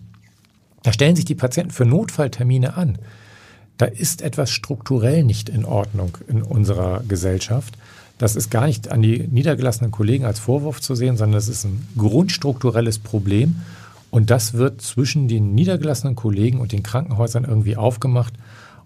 Da 0.84 0.94
stellen 0.94 1.16
sich 1.16 1.26
die 1.26 1.36
Patienten 1.36 1.72
für 1.72 1.86
Notfalltermine 1.86 2.78
an. 2.78 2.98
Da 3.78 3.86
ist 3.86 4.22
etwas 4.22 4.52
strukturell 4.52 5.24
nicht 5.24 5.50
in 5.50 5.66
Ordnung 5.66 6.18
in 6.28 6.42
unserer 6.42 7.02
Gesellschaft. 7.08 7.78
Das 8.18 8.36
ist 8.36 8.52
gar 8.52 8.66
nicht 8.66 8.92
an 8.92 9.02
die 9.02 9.28
niedergelassenen 9.28 9.92
Kollegen 9.92 10.26
als 10.26 10.40
Vorwurf 10.40 10.82
zu 10.82 10.96
sehen, 10.96 11.16
sondern 11.16 11.38
es 11.38 11.48
ist 11.48 11.64
ein 11.64 11.88
grundstrukturelles 11.98 13.00
Problem. 13.00 13.62
Und 14.12 14.30
das 14.30 14.54
wird 14.54 14.82
zwischen 14.82 15.28
den 15.28 15.56
niedergelassenen 15.56 16.16
Kollegen 16.16 16.60
und 16.60 16.72
den 16.72 16.84
Krankenhäusern 16.84 17.46
irgendwie 17.46 17.78
aufgemacht. 17.78 18.34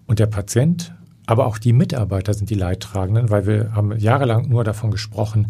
Und 0.06 0.18
der 0.20 0.26
Patient, 0.26 0.94
aber 1.26 1.46
auch 1.46 1.58
die 1.58 1.72
Mitarbeiter 1.72 2.34
sind 2.34 2.50
die 2.50 2.54
Leidtragenden, 2.54 3.30
weil 3.30 3.46
wir 3.46 3.72
haben 3.74 3.98
jahrelang 3.98 4.48
nur 4.48 4.62
davon 4.62 4.90
gesprochen, 4.90 5.46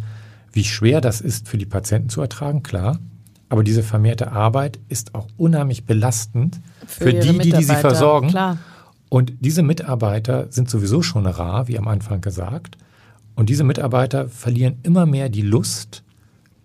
wie 0.52 0.64
schwer 0.64 1.00
das 1.00 1.20
ist 1.20 1.48
für 1.48 1.58
die 1.58 1.66
Patienten 1.66 2.08
zu 2.08 2.20
ertragen, 2.22 2.62
klar. 2.62 3.00
Aber 3.48 3.62
diese 3.62 3.82
vermehrte 3.82 4.32
Arbeit 4.32 4.78
ist 4.88 5.14
auch 5.14 5.28
unheimlich 5.36 5.84
belastend 5.84 6.60
für, 6.86 7.04
für 7.04 7.12
die, 7.14 7.38
die, 7.38 7.50
die 7.52 7.64
sie 7.64 7.76
versorgen. 7.76 8.28
Klar. 8.28 8.58
Und 9.08 9.32
diese 9.40 9.62
Mitarbeiter 9.62 10.46
sind 10.50 10.68
sowieso 10.68 11.02
schon 11.02 11.26
rar, 11.26 11.68
wie 11.68 11.78
am 11.78 11.86
Anfang 11.86 12.20
gesagt. 12.20 12.78
Und 13.36 13.48
diese 13.48 13.64
Mitarbeiter 13.64 14.28
verlieren 14.28 14.78
immer 14.82 15.06
mehr 15.06 15.28
die 15.28 15.42
Lust, 15.42 16.02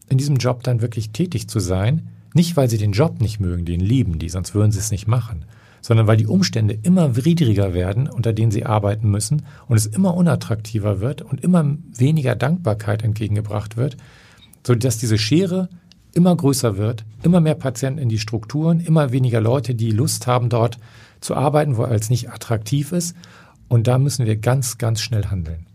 in 0.09 0.17
diesem 0.17 0.37
Job 0.37 0.63
dann 0.63 0.81
wirklich 0.81 1.11
tätig 1.11 1.47
zu 1.47 1.59
sein. 1.59 2.09
Nicht, 2.33 2.57
weil 2.57 2.69
sie 2.69 2.77
den 2.77 2.91
Job 2.91 3.21
nicht 3.21 3.39
mögen, 3.39 3.65
den 3.65 3.79
lieben 3.79 4.19
die, 4.19 4.29
sonst 4.29 4.53
würden 4.53 4.71
sie 4.71 4.79
es 4.79 4.91
nicht 4.91 5.07
machen, 5.07 5.45
sondern 5.81 6.07
weil 6.07 6.17
die 6.17 6.27
Umstände 6.27 6.77
immer 6.81 7.15
widriger 7.15 7.73
werden, 7.73 8.07
unter 8.07 8.33
denen 8.33 8.51
sie 8.51 8.65
arbeiten 8.65 9.09
müssen 9.09 9.43
und 9.67 9.77
es 9.77 9.87
immer 9.87 10.15
unattraktiver 10.15 11.01
wird 11.01 11.21
und 11.21 11.43
immer 11.43 11.77
weniger 11.95 12.35
Dankbarkeit 12.35 13.03
entgegengebracht 13.03 13.77
wird, 13.77 13.97
sodass 14.65 14.97
diese 14.97 15.17
Schere 15.17 15.69
immer 16.19 16.35
größer 16.35 16.75
wird, 16.75 17.05
immer 17.23 17.39
mehr 17.39 17.55
Patienten 17.55 18.01
in 18.01 18.09
die 18.09 18.19
Strukturen, 18.19 18.81
immer 18.81 19.13
weniger 19.13 19.39
Leute, 19.39 19.73
die 19.73 19.91
Lust 19.91 20.27
haben, 20.27 20.49
dort 20.49 20.77
zu 21.21 21.33
arbeiten, 21.33 21.77
weil 21.77 21.95
es 21.95 22.09
nicht 22.09 22.29
attraktiv 22.29 22.91
ist. 22.91 23.15
Und 23.69 23.87
da 23.87 23.97
müssen 23.97 24.25
wir 24.25 24.35
ganz, 24.35 24.77
ganz 24.77 24.99
schnell 24.99 25.27
handeln. 25.27 25.65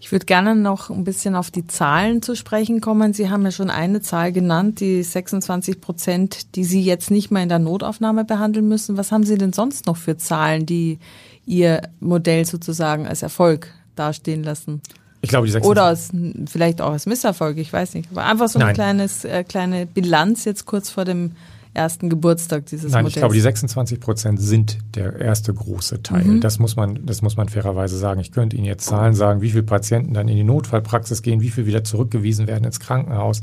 Ich 0.00 0.10
würde 0.10 0.26
gerne 0.26 0.56
noch 0.56 0.90
ein 0.90 1.04
bisschen 1.04 1.36
auf 1.36 1.52
die 1.52 1.68
Zahlen 1.68 2.22
zu 2.22 2.34
sprechen 2.34 2.80
kommen. 2.80 3.12
Sie 3.12 3.30
haben 3.30 3.44
ja 3.44 3.52
schon 3.52 3.70
eine 3.70 4.00
Zahl 4.00 4.32
genannt, 4.32 4.80
die 4.80 5.00
26 5.04 5.80
Prozent, 5.80 6.56
die 6.56 6.64
Sie 6.64 6.82
jetzt 6.82 7.12
nicht 7.12 7.30
mehr 7.30 7.44
in 7.44 7.48
der 7.48 7.60
Notaufnahme 7.60 8.24
behandeln 8.24 8.66
müssen. 8.66 8.96
Was 8.96 9.12
haben 9.12 9.24
Sie 9.24 9.38
denn 9.38 9.52
sonst 9.52 9.86
noch 9.86 9.96
für 9.96 10.16
Zahlen, 10.16 10.66
die 10.66 10.98
Ihr 11.46 11.82
Modell 12.00 12.44
sozusagen 12.46 13.06
als 13.06 13.22
Erfolg 13.22 13.72
dastehen 13.94 14.42
lassen? 14.42 14.82
Ich 15.20 15.30
glaube, 15.30 15.46
die 15.46 15.52
26 15.52 15.70
Oder 15.70 15.84
als, 15.84 16.10
vielleicht 16.50 16.80
auch 16.80 16.92
als 16.92 17.06
Misserfolg, 17.06 17.58
ich 17.58 17.72
weiß 17.72 17.94
nicht. 17.94 18.08
Aber 18.12 18.24
einfach 18.24 18.48
so 18.48 18.58
eine 18.58 18.72
kleines, 18.72 19.24
äh, 19.24 19.42
kleine 19.44 19.86
Bilanz 19.86 20.44
jetzt 20.44 20.64
kurz 20.64 20.90
vor 20.90 21.04
dem 21.04 21.32
ersten 21.74 22.08
Geburtstag 22.08 22.66
dieses 22.66 22.92
Nein, 22.92 23.04
Modells. 23.04 23.16
ich 23.16 23.20
glaube, 23.20 23.34
die 23.34 23.40
26 23.40 24.00
Prozent 24.00 24.40
sind 24.40 24.78
der 24.94 25.20
erste 25.20 25.52
große 25.54 26.02
Teil. 26.02 26.24
Mhm. 26.24 26.40
Das 26.40 26.58
muss 26.58 26.76
man, 26.76 27.06
das 27.06 27.22
muss 27.22 27.36
man 27.36 27.48
fairerweise 27.48 27.96
sagen. 27.98 28.20
Ich 28.20 28.32
könnte 28.32 28.56
Ihnen 28.56 28.64
jetzt 28.64 28.86
Zahlen 28.86 29.14
sagen, 29.14 29.40
wie 29.40 29.50
viele 29.50 29.62
Patienten 29.62 30.14
dann 30.14 30.28
in 30.28 30.36
die 30.36 30.44
Notfallpraxis 30.44 31.22
gehen, 31.22 31.40
wie 31.40 31.50
viele 31.50 31.66
wieder 31.66 31.84
zurückgewiesen 31.84 32.46
werden 32.46 32.64
ins 32.64 32.80
Krankenhaus. 32.80 33.40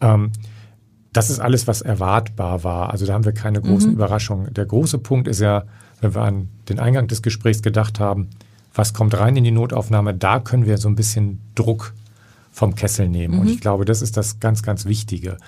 Ähm, 0.00 0.32
das 1.12 1.30
ist 1.30 1.40
alles, 1.40 1.66
was 1.66 1.80
erwartbar 1.80 2.64
war. 2.64 2.90
Also 2.90 3.06
da 3.06 3.14
haben 3.14 3.24
wir 3.24 3.32
keine 3.32 3.60
großen 3.60 3.90
mhm. 3.90 3.96
Überraschungen. 3.96 4.54
Der 4.54 4.66
große 4.66 4.98
Punkt 4.98 5.26
ist 5.26 5.40
ja, 5.40 5.64
wenn 6.00 6.14
wir 6.14 6.22
an 6.22 6.48
den 6.68 6.78
Eingang 6.78 7.08
des 7.08 7.22
Gesprächs 7.22 7.62
gedacht 7.62 7.98
haben, 7.98 8.28
was 8.74 8.94
kommt 8.94 9.18
rein 9.18 9.36
in 9.36 9.44
die 9.44 9.50
Notaufnahme, 9.50 10.14
da 10.14 10.40
können 10.40 10.66
wir 10.66 10.78
so 10.78 10.88
ein 10.88 10.96
bisschen 10.96 11.40
Druck 11.54 11.94
vom 12.52 12.74
Kessel 12.74 13.08
nehmen. 13.08 13.34
Mhm. 13.34 13.40
Und 13.40 13.50
ich 13.50 13.60
glaube, 13.60 13.84
das 13.84 14.02
ist 14.02 14.16
das 14.16 14.40
ganz, 14.40 14.62
ganz 14.62 14.84
Wichtige. 14.84 15.38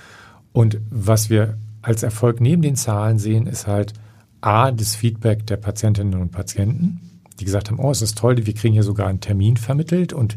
Und 0.53 0.79
was 0.91 1.31
wir 1.31 1.59
als 1.83 2.03
Erfolg 2.03 2.41
neben 2.41 2.63
den 2.63 2.77
Zahlen 2.77 3.19
sehen, 3.19 3.47
ist 3.47 3.67
halt 3.67 3.95
A, 4.41 4.71
das 4.71 4.95
Feedback 4.95 5.47
der 5.47 5.57
Patientinnen 5.57 6.21
und 6.21 6.33
Patienten, 6.33 7.01
die 7.39 7.45
gesagt 7.45 7.71
haben, 7.71 7.79
oh, 7.79 7.91
es 7.91 8.03
ist 8.03 8.19
toll, 8.19 8.37
wir 8.45 8.55
kriegen 8.55 8.75
hier 8.75 8.83
sogar 8.83 9.07
einen 9.07 9.21
Termin 9.21 9.57
vermittelt 9.57 10.13
und 10.13 10.37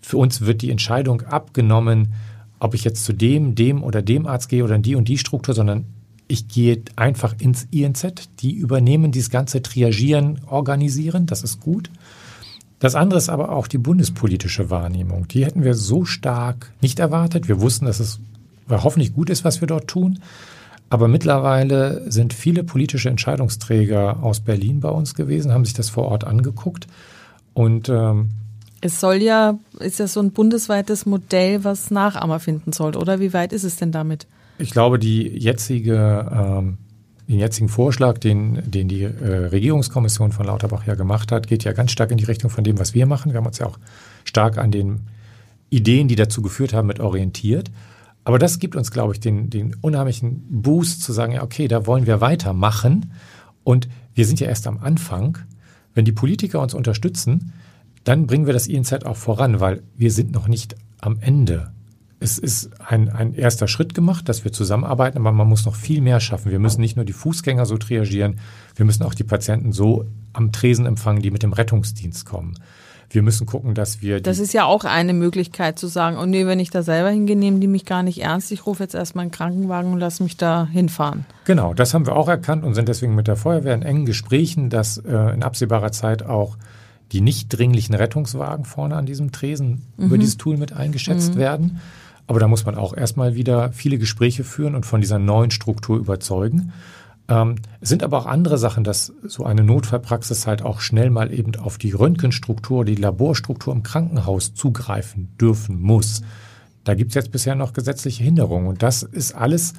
für 0.00 0.16
uns 0.16 0.42
wird 0.42 0.62
die 0.62 0.70
Entscheidung 0.70 1.22
abgenommen, 1.22 2.14
ob 2.58 2.74
ich 2.74 2.84
jetzt 2.84 3.04
zu 3.04 3.12
dem, 3.12 3.54
dem 3.54 3.82
oder 3.82 4.02
dem 4.02 4.26
Arzt 4.26 4.48
gehe 4.48 4.64
oder 4.64 4.74
in 4.74 4.82
die 4.82 4.94
und 4.94 5.08
die 5.08 5.18
Struktur, 5.18 5.54
sondern 5.54 5.84
ich 6.28 6.48
gehe 6.48 6.82
einfach 6.96 7.34
ins 7.38 7.66
INZ. 7.70 8.06
Die 8.40 8.52
übernehmen 8.52 9.10
dieses 9.10 9.30
ganze 9.30 9.62
Triagieren, 9.62 10.40
Organisieren, 10.46 11.26
das 11.26 11.42
ist 11.42 11.60
gut. 11.60 11.90
Das 12.80 12.94
andere 12.94 13.18
ist 13.18 13.28
aber 13.28 13.52
auch 13.52 13.68
die 13.68 13.78
bundespolitische 13.78 14.70
Wahrnehmung. 14.70 15.28
Die 15.28 15.44
hätten 15.44 15.62
wir 15.62 15.74
so 15.74 16.04
stark 16.04 16.72
nicht 16.80 16.98
erwartet. 16.98 17.46
Wir 17.46 17.60
wussten, 17.60 17.84
dass 17.84 18.00
es 18.00 18.18
hoffentlich 18.68 19.14
gut 19.14 19.30
ist, 19.30 19.44
was 19.44 19.60
wir 19.60 19.68
dort 19.68 19.86
tun. 19.86 20.18
Aber 20.88 21.06
mittlerweile 21.06 22.10
sind 22.10 22.32
viele 22.32 22.64
politische 22.64 23.10
Entscheidungsträger 23.10 24.22
aus 24.22 24.40
Berlin 24.40 24.80
bei 24.80 24.88
uns 24.88 25.14
gewesen, 25.14 25.52
haben 25.52 25.64
sich 25.64 25.74
das 25.74 25.88
vor 25.88 26.06
Ort 26.06 26.24
angeguckt. 26.24 26.88
Und 27.54 27.88
ähm, 27.88 28.30
es 28.80 28.98
soll 28.98 29.16
ja, 29.16 29.58
ist 29.78 29.98
ja 29.98 30.08
so 30.08 30.20
ein 30.20 30.32
bundesweites 30.32 31.06
Modell, 31.06 31.62
was 31.64 31.90
Nachahmer 31.90 32.40
finden 32.40 32.72
soll, 32.72 32.96
oder? 32.96 33.20
Wie 33.20 33.32
weit 33.32 33.52
ist 33.52 33.64
es 33.64 33.76
denn 33.76 33.92
damit? 33.92 34.26
Ich 34.58 34.70
glaube, 34.70 34.98
die 34.98 35.28
jetzige, 35.28 36.28
ähm, 36.32 36.78
den 37.30 37.38
jetzigen 37.38 37.68
Vorschlag, 37.68 38.18
den, 38.18 38.70
den 38.70 38.88
die 38.88 39.02
äh, 39.02 39.46
Regierungskommission 39.46 40.32
von 40.32 40.46
Lauterbach 40.46 40.86
ja 40.86 40.94
gemacht 40.94 41.32
hat, 41.32 41.46
geht 41.46 41.64
ja 41.64 41.72
ganz 41.72 41.92
stark 41.92 42.10
in 42.10 42.16
die 42.16 42.24
Richtung 42.24 42.50
von 42.50 42.64
dem, 42.64 42.78
was 42.78 42.94
wir 42.94 43.06
machen. 43.06 43.32
Wir 43.32 43.38
haben 43.38 43.46
uns 43.46 43.58
ja 43.58 43.66
auch 43.66 43.78
stark 44.24 44.58
an 44.58 44.70
den 44.70 45.02
Ideen, 45.70 46.08
die 46.08 46.16
dazu 46.16 46.42
geführt 46.42 46.72
haben, 46.72 46.88
mit 46.88 47.00
orientiert. 47.00 47.70
Aber 48.24 48.38
das 48.38 48.58
gibt 48.58 48.76
uns, 48.76 48.90
glaube 48.90 49.14
ich, 49.14 49.20
den, 49.20 49.48
den 49.48 49.74
unheimlichen 49.80 50.44
Boost 50.62 51.02
zu 51.02 51.12
sagen, 51.12 51.32
ja, 51.32 51.42
okay, 51.42 51.68
da 51.68 51.86
wollen 51.86 52.06
wir 52.06 52.20
weitermachen. 52.20 53.12
Und 53.64 53.88
wir 54.14 54.26
sind 54.26 54.40
ja 54.40 54.48
erst 54.48 54.66
am 54.66 54.78
Anfang. 54.78 55.38
Wenn 55.94 56.04
die 56.04 56.12
Politiker 56.12 56.60
uns 56.60 56.74
unterstützen, 56.74 57.52
dann 58.04 58.26
bringen 58.26 58.46
wir 58.46 58.52
das 58.52 58.66
INZ 58.66 59.04
auch 59.04 59.16
voran, 59.16 59.60
weil 59.60 59.82
wir 59.96 60.10
sind 60.10 60.32
noch 60.32 60.48
nicht 60.48 60.74
am 61.00 61.18
Ende. 61.20 61.72
Es 62.22 62.36
ist 62.36 62.70
ein, 62.86 63.08
ein 63.08 63.32
erster 63.32 63.66
Schritt 63.66 63.94
gemacht, 63.94 64.28
dass 64.28 64.44
wir 64.44 64.52
zusammenarbeiten, 64.52 65.18
aber 65.18 65.32
man 65.32 65.48
muss 65.48 65.64
noch 65.64 65.74
viel 65.74 66.02
mehr 66.02 66.20
schaffen. 66.20 66.52
Wir 66.52 66.58
müssen 66.58 66.82
nicht 66.82 66.96
nur 66.96 67.06
die 67.06 67.14
Fußgänger 67.14 67.64
so 67.64 67.78
triagieren, 67.78 68.38
wir 68.76 68.84
müssen 68.84 69.02
auch 69.04 69.14
die 69.14 69.24
Patienten 69.24 69.72
so 69.72 70.04
am 70.32 70.52
Tresen 70.52 70.86
empfangen, 70.86 71.22
die 71.22 71.30
mit 71.30 71.42
dem 71.42 71.52
Rettungsdienst 71.52 72.26
kommen. 72.26 72.54
Wir 73.12 73.22
müssen 73.22 73.44
gucken, 73.44 73.74
dass 73.74 74.02
wir. 74.02 74.20
Das 74.20 74.38
ist 74.38 74.52
ja 74.52 74.64
auch 74.64 74.84
eine 74.84 75.14
Möglichkeit 75.14 75.80
zu 75.80 75.88
sagen, 75.88 76.16
oh 76.16 76.26
nee, 76.26 76.46
wenn 76.46 76.60
ich 76.60 76.70
da 76.70 76.82
selber 76.82 77.10
hingehe, 77.10 77.36
nehmen 77.36 77.60
die 77.60 77.66
mich 77.66 77.84
gar 77.84 78.04
nicht 78.04 78.22
ernst. 78.22 78.52
Ich 78.52 78.66
rufe 78.66 78.84
jetzt 78.84 78.94
erstmal 78.94 79.22
einen 79.22 79.32
Krankenwagen 79.32 79.92
und 79.92 79.98
lass 79.98 80.20
mich 80.20 80.36
da 80.36 80.68
hinfahren. 80.70 81.26
Genau, 81.44 81.74
das 81.74 81.92
haben 81.92 82.06
wir 82.06 82.14
auch 82.14 82.28
erkannt 82.28 82.62
und 82.62 82.74
sind 82.74 82.88
deswegen 82.88 83.16
mit 83.16 83.26
der 83.26 83.34
Feuerwehr 83.34 83.74
in 83.74 83.82
engen 83.82 84.06
Gesprächen, 84.06 84.70
dass 84.70 84.98
äh, 84.98 85.34
in 85.34 85.42
absehbarer 85.42 85.90
Zeit 85.90 86.22
auch 86.22 86.56
die 87.10 87.20
nicht 87.20 87.48
dringlichen 87.48 87.96
Rettungswagen 87.96 88.64
vorne 88.64 88.94
an 88.94 89.06
diesem 89.06 89.32
Tresen 89.32 89.82
mhm. 89.96 90.04
über 90.06 90.18
dieses 90.18 90.36
Tool 90.36 90.56
mit 90.56 90.72
eingeschätzt 90.72 91.34
mhm. 91.34 91.38
werden. 91.38 91.80
Aber 92.30 92.38
da 92.38 92.46
muss 92.46 92.64
man 92.64 92.76
auch 92.76 92.96
erstmal 92.96 93.34
wieder 93.34 93.72
viele 93.72 93.98
Gespräche 93.98 94.44
führen 94.44 94.76
und 94.76 94.86
von 94.86 95.00
dieser 95.00 95.18
neuen 95.18 95.50
Struktur 95.50 95.98
überzeugen. 95.98 96.72
Ähm, 97.26 97.56
es 97.80 97.88
sind 97.88 98.04
aber 98.04 98.18
auch 98.18 98.26
andere 98.26 98.56
Sachen, 98.56 98.84
dass 98.84 99.12
so 99.24 99.44
eine 99.44 99.64
Notfallpraxis 99.64 100.46
halt 100.46 100.62
auch 100.62 100.78
schnell 100.78 101.10
mal 101.10 101.34
eben 101.34 101.56
auf 101.56 101.76
die 101.76 101.90
Röntgenstruktur, 101.90 102.84
die 102.84 102.94
Laborstruktur 102.94 103.74
im 103.74 103.82
Krankenhaus 103.82 104.54
zugreifen 104.54 105.34
dürfen 105.40 105.80
muss. 105.80 106.22
Da 106.84 106.94
gibt 106.94 107.10
es 107.10 107.16
jetzt 107.16 107.32
bisher 107.32 107.56
noch 107.56 107.72
gesetzliche 107.72 108.22
Hinderungen. 108.22 108.68
Und 108.68 108.84
das 108.84 109.02
ist 109.02 109.34
alles, 109.34 109.74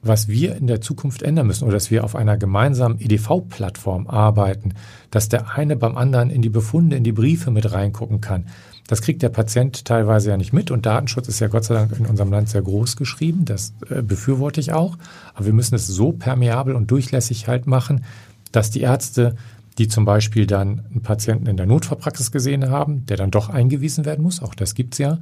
was 0.00 0.28
wir 0.28 0.54
in 0.54 0.68
der 0.68 0.80
Zukunft 0.80 1.22
ändern 1.22 1.48
müssen 1.48 1.64
oder 1.64 1.74
dass 1.74 1.90
wir 1.90 2.04
auf 2.04 2.14
einer 2.14 2.36
gemeinsamen 2.36 3.00
EDV-Plattform 3.00 4.06
arbeiten, 4.06 4.74
dass 5.10 5.28
der 5.28 5.56
eine 5.56 5.74
beim 5.74 5.96
anderen 5.96 6.30
in 6.30 6.42
die 6.42 6.48
Befunde, 6.48 6.94
in 6.94 7.02
die 7.02 7.10
Briefe 7.10 7.50
mit 7.50 7.72
reingucken 7.72 8.20
kann, 8.20 8.46
das 8.88 9.02
kriegt 9.02 9.22
der 9.22 9.28
Patient 9.28 9.84
teilweise 9.84 10.30
ja 10.30 10.36
nicht 10.36 10.54
mit 10.54 10.70
und 10.70 10.86
Datenschutz 10.86 11.28
ist 11.28 11.40
ja 11.40 11.48
Gott 11.48 11.64
sei 11.64 11.74
Dank 11.74 11.92
in 11.96 12.06
unserem 12.06 12.32
Land 12.32 12.48
sehr 12.48 12.62
groß 12.62 12.96
geschrieben. 12.96 13.44
Das 13.44 13.74
äh, 13.90 14.02
befürworte 14.02 14.60
ich 14.60 14.72
auch. 14.72 14.96
Aber 15.34 15.44
wir 15.44 15.52
müssen 15.52 15.74
es 15.74 15.86
so 15.86 16.12
permeabel 16.12 16.74
und 16.74 16.90
durchlässig 16.90 17.48
halt 17.48 17.66
machen, 17.66 18.04
dass 18.50 18.70
die 18.70 18.80
Ärzte, 18.80 19.36
die 19.76 19.88
zum 19.88 20.06
Beispiel 20.06 20.46
dann 20.46 20.86
einen 20.90 21.02
Patienten 21.02 21.46
in 21.46 21.58
der 21.58 21.66
Notfallpraxis 21.66 22.32
gesehen 22.32 22.70
haben, 22.70 23.04
der 23.04 23.18
dann 23.18 23.30
doch 23.30 23.50
eingewiesen 23.50 24.06
werden 24.06 24.22
muss, 24.22 24.42
auch 24.42 24.54
das 24.54 24.74
gibt's 24.74 24.96
ja, 24.96 25.18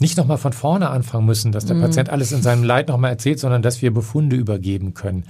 nicht 0.00 0.16
nochmal 0.16 0.38
von 0.38 0.54
vorne 0.54 0.88
anfangen 0.88 1.26
müssen, 1.26 1.52
dass 1.52 1.66
der 1.66 1.76
mhm. 1.76 1.82
Patient 1.82 2.08
alles 2.08 2.32
in 2.32 2.40
seinem 2.40 2.64
Leid 2.64 2.88
nochmal 2.88 3.10
erzählt, 3.10 3.38
sondern 3.38 3.60
dass 3.60 3.82
wir 3.82 3.92
Befunde 3.92 4.36
übergeben 4.36 4.94
können. 4.94 5.24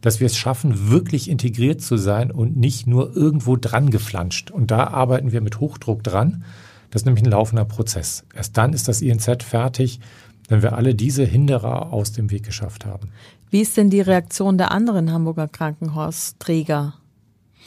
Dass 0.00 0.20
wir 0.20 0.26
es 0.26 0.38
schaffen, 0.38 0.90
wirklich 0.90 1.28
integriert 1.28 1.82
zu 1.82 1.98
sein 1.98 2.30
und 2.30 2.56
nicht 2.56 2.86
nur 2.86 3.14
irgendwo 3.14 3.56
dran 3.56 3.90
geflanscht. 3.90 4.50
Und 4.50 4.70
da 4.70 4.86
arbeiten 4.86 5.32
wir 5.32 5.42
mit 5.42 5.60
Hochdruck 5.60 6.02
dran. 6.02 6.44
Das 6.90 7.02
ist 7.02 7.06
nämlich 7.06 7.24
ein 7.24 7.30
laufender 7.30 7.64
Prozess. 7.64 8.24
Erst 8.34 8.56
dann 8.56 8.72
ist 8.72 8.88
das 8.88 9.02
INZ 9.02 9.42
fertig, 9.42 10.00
wenn 10.48 10.62
wir 10.62 10.74
alle 10.74 10.94
diese 10.94 11.24
Hinderer 11.24 11.92
aus 11.92 12.12
dem 12.12 12.30
Weg 12.30 12.44
geschafft 12.44 12.86
haben. 12.86 13.10
Wie 13.50 13.60
ist 13.60 13.76
denn 13.76 13.90
die 13.90 14.00
Reaktion 14.00 14.58
der 14.58 14.70
anderen 14.70 15.12
Hamburger 15.12 15.48
Krankenhausträger? 15.48 16.94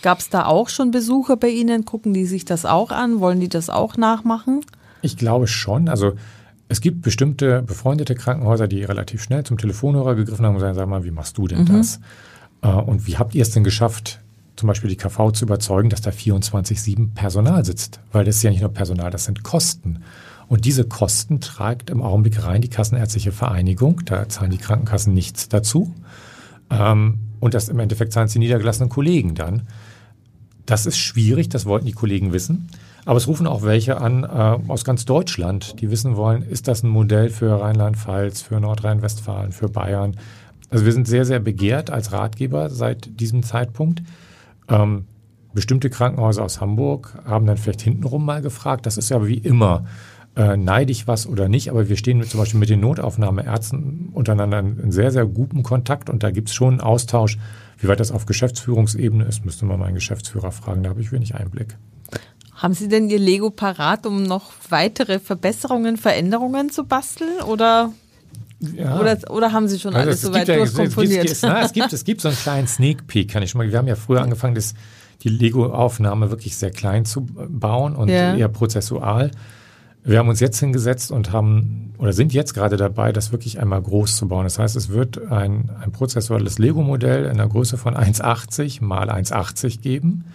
Gab 0.02 0.20
es 0.20 0.30
da 0.30 0.46
auch 0.46 0.70
schon 0.70 0.92
Besucher 0.92 1.36
bei 1.36 1.50
Ihnen? 1.50 1.86
Gucken 1.86 2.14
die 2.14 2.26
sich 2.26 2.46
das 2.46 2.66
auch 2.66 2.92
an? 2.92 3.20
Wollen 3.20 3.40
die 3.40 3.50
das 3.50 3.70
auch 3.70 3.98
nachmachen? 3.98 4.62
Ich 5.02 5.18
glaube 5.18 5.48
schon. 5.48 5.90
Also 5.90 6.14
es 6.70 6.82
gibt 6.82 7.02
bestimmte 7.02 7.62
befreundete 7.62 8.16
Krankenhäuser, 8.16 8.68
die 8.68 8.84
relativ 8.84 9.24
schnell 9.24 9.44
zum 9.44 9.58
Telefonhörer 9.58 10.16
gegriffen 10.16 10.46
haben 10.46 10.56
und 10.56 10.62
sagen, 10.62 10.76
sag 10.76 10.88
mal, 10.88 11.04
wie 11.04 11.12
machst 11.12 11.38
du 11.38 11.48
denn 11.48 11.64
mhm. 11.64 11.78
das? 11.78 12.00
Äh, 12.62 12.68
und 12.68 13.08
wie 13.08 13.18
habt 13.18 13.36
ihr 13.36 13.42
es 13.42 13.52
denn 13.52 13.64
geschafft, 13.64 14.22
zum 14.60 14.68
Beispiel 14.68 14.90
die 14.90 14.98
KV 14.98 15.32
zu 15.32 15.46
überzeugen, 15.46 15.90
dass 15.90 16.02
da 16.02 16.12
24-7 16.12 17.14
Personal 17.16 17.64
sitzt. 17.64 18.02
Weil 18.12 18.26
das 18.26 18.36
ist 18.36 18.44
ja 18.44 18.52
nicht 18.52 18.60
nur 18.60 18.74
Personal, 18.74 19.10
das 19.10 19.24
sind 19.24 19.42
Kosten. 19.42 20.04
Und 20.50 20.66
diese 20.66 20.84
Kosten 20.84 21.40
tragt 21.40 21.90
im 21.90 22.02
Augenblick 22.02 22.44
rein 22.44 22.62
die 22.62 22.70
Kassenärztliche 22.70 23.32
Vereinigung. 23.32 24.02
Da 24.04 24.28
zahlen 24.28 24.52
die 24.52 24.58
Krankenkassen 24.58 25.14
nichts 25.14 25.48
dazu. 25.48 25.96
Ähm, 26.70 27.20
und 27.40 27.54
das 27.54 27.70
im 27.70 27.80
Endeffekt 27.80 28.12
zahlen 28.12 28.28
es 28.28 28.34
die 28.34 28.40
niedergelassenen 28.40 28.90
Kollegen 28.90 29.34
dann. 29.34 29.62
Das 30.66 30.86
ist 30.86 30.98
schwierig, 30.98 31.48
das 31.48 31.66
wollten 31.66 31.86
die 31.86 31.94
Kollegen 31.94 32.34
wissen. 32.34 32.68
Aber 33.06 33.16
es 33.16 33.28
rufen 33.28 33.48
auch 33.48 33.64
welche 33.64 34.02
an 34.02 34.26
äh, 34.26 34.28
aus 34.68 34.84
ganz 34.84 35.06
Deutschland, 35.06 35.80
die 35.80 35.90
wissen 35.90 36.18
wollen, 36.18 36.42
ist 36.42 36.68
das 36.68 36.84
ein 36.84 36.90
Modell 36.90 37.30
für 37.30 37.62
Rheinland-Pfalz, 37.62 38.42
für 38.42 38.60
Nordrhein-Westfalen, 38.60 39.54
für 39.54 39.70
Bayern? 39.70 40.18
Also 40.70 40.86
wir 40.86 40.92
sind 40.92 41.08
sehr, 41.08 41.24
sehr 41.24 41.40
begehrt 41.40 41.90
als 41.92 42.12
Ratgeber 42.12 42.70
seit 42.70 43.22
diesem 43.22 43.42
Zeitpunkt. 43.42 44.04
Ähm, 44.70 45.06
bestimmte 45.54 45.90
Krankenhäuser 45.90 46.44
aus 46.44 46.62
Hamburg 46.62 47.18
haben 47.26 47.46
dann 47.46 47.58
vielleicht 47.58 47.82
hintenrum 47.82 48.26
mal 48.26 48.42
gefragt. 48.42 48.86
Das 48.86 48.98
ist 48.98 49.10
ja 49.10 49.26
wie 49.26 49.38
immer. 49.38 49.86
Äh, 50.36 50.58
neide 50.58 50.92
ich 50.92 51.08
was 51.08 51.28
oder 51.28 51.50
nicht, 51.50 51.70
aber 51.70 51.90
wir 51.90 51.98
stehen 51.98 52.20
mit, 52.20 52.30
zum 52.30 52.40
Beispiel 52.40 52.60
mit 52.60 52.70
den 52.70 52.80
Notaufnahmeärzten 52.82 54.10
untereinander 54.14 54.60
in 54.60 54.92
sehr, 54.92 55.12
sehr 55.12 55.26
gutem 55.26 55.64
Kontakt 55.64 56.10
und 56.10 56.24
da 56.24 56.32
gibt 56.32 56.50
es 56.50 56.56
schon 56.56 56.76
einen 56.76 56.82
Austausch. 56.82 57.38
Wie 57.78 57.88
weit 57.88 58.00
das 58.00 58.12
auf 58.12 58.26
Geschäftsführungsebene 58.26 59.26
ist, 59.26 59.44
müsste 59.44 59.66
man 59.66 59.80
meinen 59.80 59.96
Geschäftsführer 59.96 60.52
fragen, 60.52 60.84
da 60.84 60.92
habe 60.92 61.02
ich 61.02 61.12
wenig 61.12 61.34
Einblick. 61.36 61.78
Haben 62.54 62.74
Sie 62.74 62.90
denn 62.90 63.10
Ihr 63.10 63.20
Lego 63.20 63.50
parat, 63.50 64.06
um 64.06 64.24
noch 64.24 64.52
weitere 64.70 65.20
Verbesserungen, 65.20 65.98
Veränderungen 65.98 66.70
zu 66.70 66.86
basteln 66.86 67.42
oder 67.42 67.92
Ja. 68.60 69.00
Oder, 69.00 69.18
oder 69.30 69.52
haben 69.54 69.68
Sie 69.68 69.80
schon 69.80 69.94
also 69.94 70.08
alles 70.08 70.22
soweit 70.22 70.48
durchkomponiert? 70.48 71.26
Es, 71.26 71.44
es, 71.44 71.50
es, 71.66 71.74
gibt, 71.74 71.94
es 71.94 72.04
gibt 72.04 72.22
so 72.22 72.28
einen 72.28 72.38
kleinen 72.38 72.68
Sneak 72.68 73.08
Peek, 73.08 73.30
kann 73.30 73.42
ich 73.42 73.52
schon 73.52 73.60
mal. 73.60 73.72
Wir 73.72 73.78
haben 73.78 73.88
ja 73.88 73.96
früher 73.96 74.22
angefangen, 74.22 74.56
das, 74.56 74.74
die 75.24 75.30
Lego-Aufnahme 75.30 76.30
wirklich 76.30 76.58
sehr 76.58 76.72
klein 76.72 77.06
zu 77.06 77.22
bauen 77.22 77.96
und 77.96 78.10
ja. 78.10 78.36
eher 78.36 78.50
prozessual. 78.50 79.32
Wir 80.04 80.20
haben 80.20 80.30
uns 80.30 80.40
jetzt 80.40 80.60
hingesetzt 80.60 81.12
und 81.12 81.32
haben 81.32 81.94
oder 81.98 82.14
sind 82.14 82.34
jetzt 82.34 82.54
gerade 82.54 82.78
dabei, 82.78 83.12
das 83.12 83.32
wirklich 83.32 83.60
einmal 83.60 83.82
groß 83.82 84.16
zu 84.16 84.28
bauen. 84.28 84.46
Das 84.46 84.58
heißt, 84.58 84.76
es 84.76 84.90
wird 84.90 85.30
ein, 85.32 85.70
ein 85.82 85.92
prozessuales 85.92 86.58
Lego-Modell 86.58 87.26
in 87.26 87.38
der 87.38 87.48
Größe 87.48 87.78
von 87.78 87.96
1,80 87.96 88.84
mal 88.84 89.10
1,80 89.10 89.82
geben. 89.82 90.26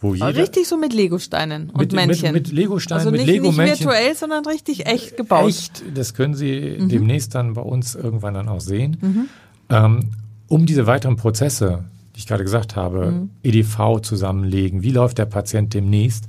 Wo 0.00 0.14
jeder, 0.14 0.34
richtig 0.34 0.66
so 0.66 0.78
mit 0.78 0.94
Legosteinen 0.94 1.68
und 1.70 1.78
mit, 1.78 1.92
Männchen. 1.92 2.32
Mit, 2.32 2.46
mit 2.48 2.52
Legosteinen, 2.52 3.00
also 3.00 3.10
mit 3.10 3.20
nicht, 3.20 3.30
Lego 3.30 3.48
nicht 3.48 3.58
virtuell, 3.58 4.14
sondern 4.14 4.46
richtig 4.46 4.86
echt 4.86 5.16
gebaut. 5.16 5.48
Echt, 5.48 5.82
das 5.94 6.14
können 6.14 6.34
Sie 6.34 6.78
mhm. 6.78 6.88
demnächst 6.88 7.34
dann 7.34 7.52
bei 7.52 7.60
uns 7.60 7.94
irgendwann 7.94 8.34
dann 8.34 8.48
auch 8.48 8.60
sehen. 8.60 8.96
Mhm. 9.00 9.28
Ähm, 9.68 10.00
um 10.48 10.64
diese 10.64 10.86
weiteren 10.86 11.16
Prozesse, 11.16 11.84
die 12.14 12.20
ich 12.20 12.26
gerade 12.26 12.44
gesagt 12.44 12.76
habe, 12.76 13.10
mhm. 13.10 13.30
EDV 13.42 14.00
zusammenlegen, 14.00 14.82
wie 14.82 14.90
läuft 14.90 15.18
der 15.18 15.26
Patient 15.26 15.74
demnächst, 15.74 16.24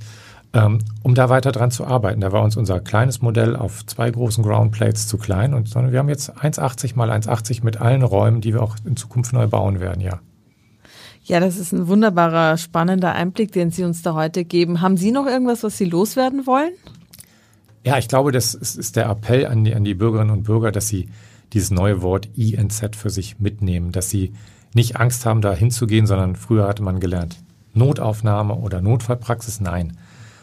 ähm, 0.52 0.78
um 1.02 1.14
da 1.14 1.30
weiter 1.30 1.50
dran 1.50 1.70
zu 1.70 1.86
arbeiten. 1.86 2.20
Da 2.20 2.30
war 2.30 2.42
uns 2.42 2.56
unser 2.56 2.78
kleines 2.80 3.22
Modell 3.22 3.56
auf 3.56 3.86
zwei 3.86 4.10
großen 4.10 4.44
Groundplates 4.44 5.06
zu 5.06 5.16
klein 5.16 5.54
und 5.54 5.68
sondern 5.68 5.92
wir 5.92 5.98
haben 5.98 6.10
jetzt 6.10 6.36
1,80 6.36 6.94
mal 6.94 7.10
1,80 7.10 7.64
mit 7.64 7.80
allen 7.80 8.02
Räumen, 8.02 8.42
die 8.42 8.52
wir 8.52 8.62
auch 8.62 8.76
in 8.84 8.96
Zukunft 8.96 9.32
neu 9.32 9.46
bauen 9.46 9.80
werden, 9.80 10.02
ja. 10.02 10.20
Ja, 11.24 11.38
das 11.38 11.56
ist 11.56 11.72
ein 11.72 11.86
wunderbarer, 11.86 12.56
spannender 12.56 13.12
Einblick, 13.12 13.52
den 13.52 13.70
Sie 13.70 13.84
uns 13.84 14.02
da 14.02 14.14
heute 14.14 14.44
geben. 14.44 14.80
Haben 14.80 14.96
Sie 14.96 15.12
noch 15.12 15.26
irgendwas, 15.26 15.62
was 15.62 15.78
Sie 15.78 15.84
loswerden 15.84 16.46
wollen? 16.46 16.72
Ja, 17.84 17.98
ich 17.98 18.08
glaube, 18.08 18.32
das 18.32 18.54
ist 18.54 18.96
der 18.96 19.08
Appell 19.08 19.46
an 19.46 19.64
die, 19.64 19.74
an 19.74 19.84
die 19.84 19.94
Bürgerinnen 19.94 20.30
und 20.30 20.44
Bürger, 20.44 20.70
dass 20.70 20.88
sie 20.88 21.08
dieses 21.52 21.70
neue 21.70 22.00
Wort 22.00 22.28
INZ 22.36 22.96
für 22.96 23.10
sich 23.10 23.40
mitnehmen, 23.40 23.92
dass 23.92 24.08
sie 24.08 24.32
nicht 24.72 24.96
Angst 24.96 25.26
haben, 25.26 25.40
da 25.40 25.52
hinzugehen, 25.52 26.06
sondern 26.06 26.36
früher 26.36 26.66
hatte 26.66 26.82
man 26.82 27.00
gelernt, 27.00 27.36
Notaufnahme 27.74 28.54
oder 28.54 28.80
Notfallpraxis, 28.80 29.60
nein. 29.60 29.98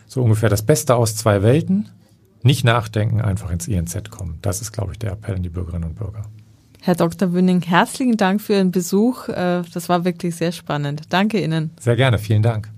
So 0.06 0.22
ungefähr 0.22 0.50
das 0.50 0.66
Beste 0.66 0.96
aus 0.96 1.16
zwei 1.16 1.42
Welten, 1.42 1.90
nicht 2.44 2.64
nachdenken, 2.64 3.22
einfach 3.22 3.52
ins 3.52 3.68
INZ 3.68 4.10
kommen. 4.10 4.40
Das 4.42 4.62
ist, 4.62 4.72
glaube 4.72 4.94
ich, 4.94 5.00
der 5.00 5.14
Appell 5.14 5.36
an 5.36 5.44
die 5.44 5.50
Bürgerinnen 5.50 5.90
und 5.90 5.96
Bürger. 5.96 6.24
Herr 6.82 6.96
Dr. 6.96 7.34
Wünning, 7.34 7.62
herzlichen 7.62 8.18
Dank 8.18 8.42
für 8.42 8.54
Ihren 8.54 8.72
Besuch. 8.72 9.28
Äh, 9.28 9.64
das 9.74 9.90
war 9.90 10.06
wirklich 10.06 10.36
sehr 10.36 10.52
spannend. 10.52 11.02
Danke 11.10 11.42
Ihnen. 11.44 11.72
Sehr 11.80 11.96
gerne, 11.96 12.18
vielen 12.18 12.42
Dank. 12.42 12.70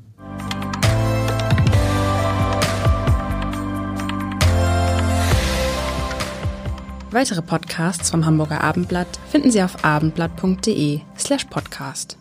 Weitere 7.12 7.42
Podcasts 7.42 8.10
vom 8.10 8.26
Hamburger 8.26 8.62
Abendblatt 8.62 9.20
finden 9.30 9.52
Sie 9.52 9.62
auf 9.62 9.84
abendblatt.de 9.84 11.02
slash 11.18 11.44
podcast. 11.46 12.21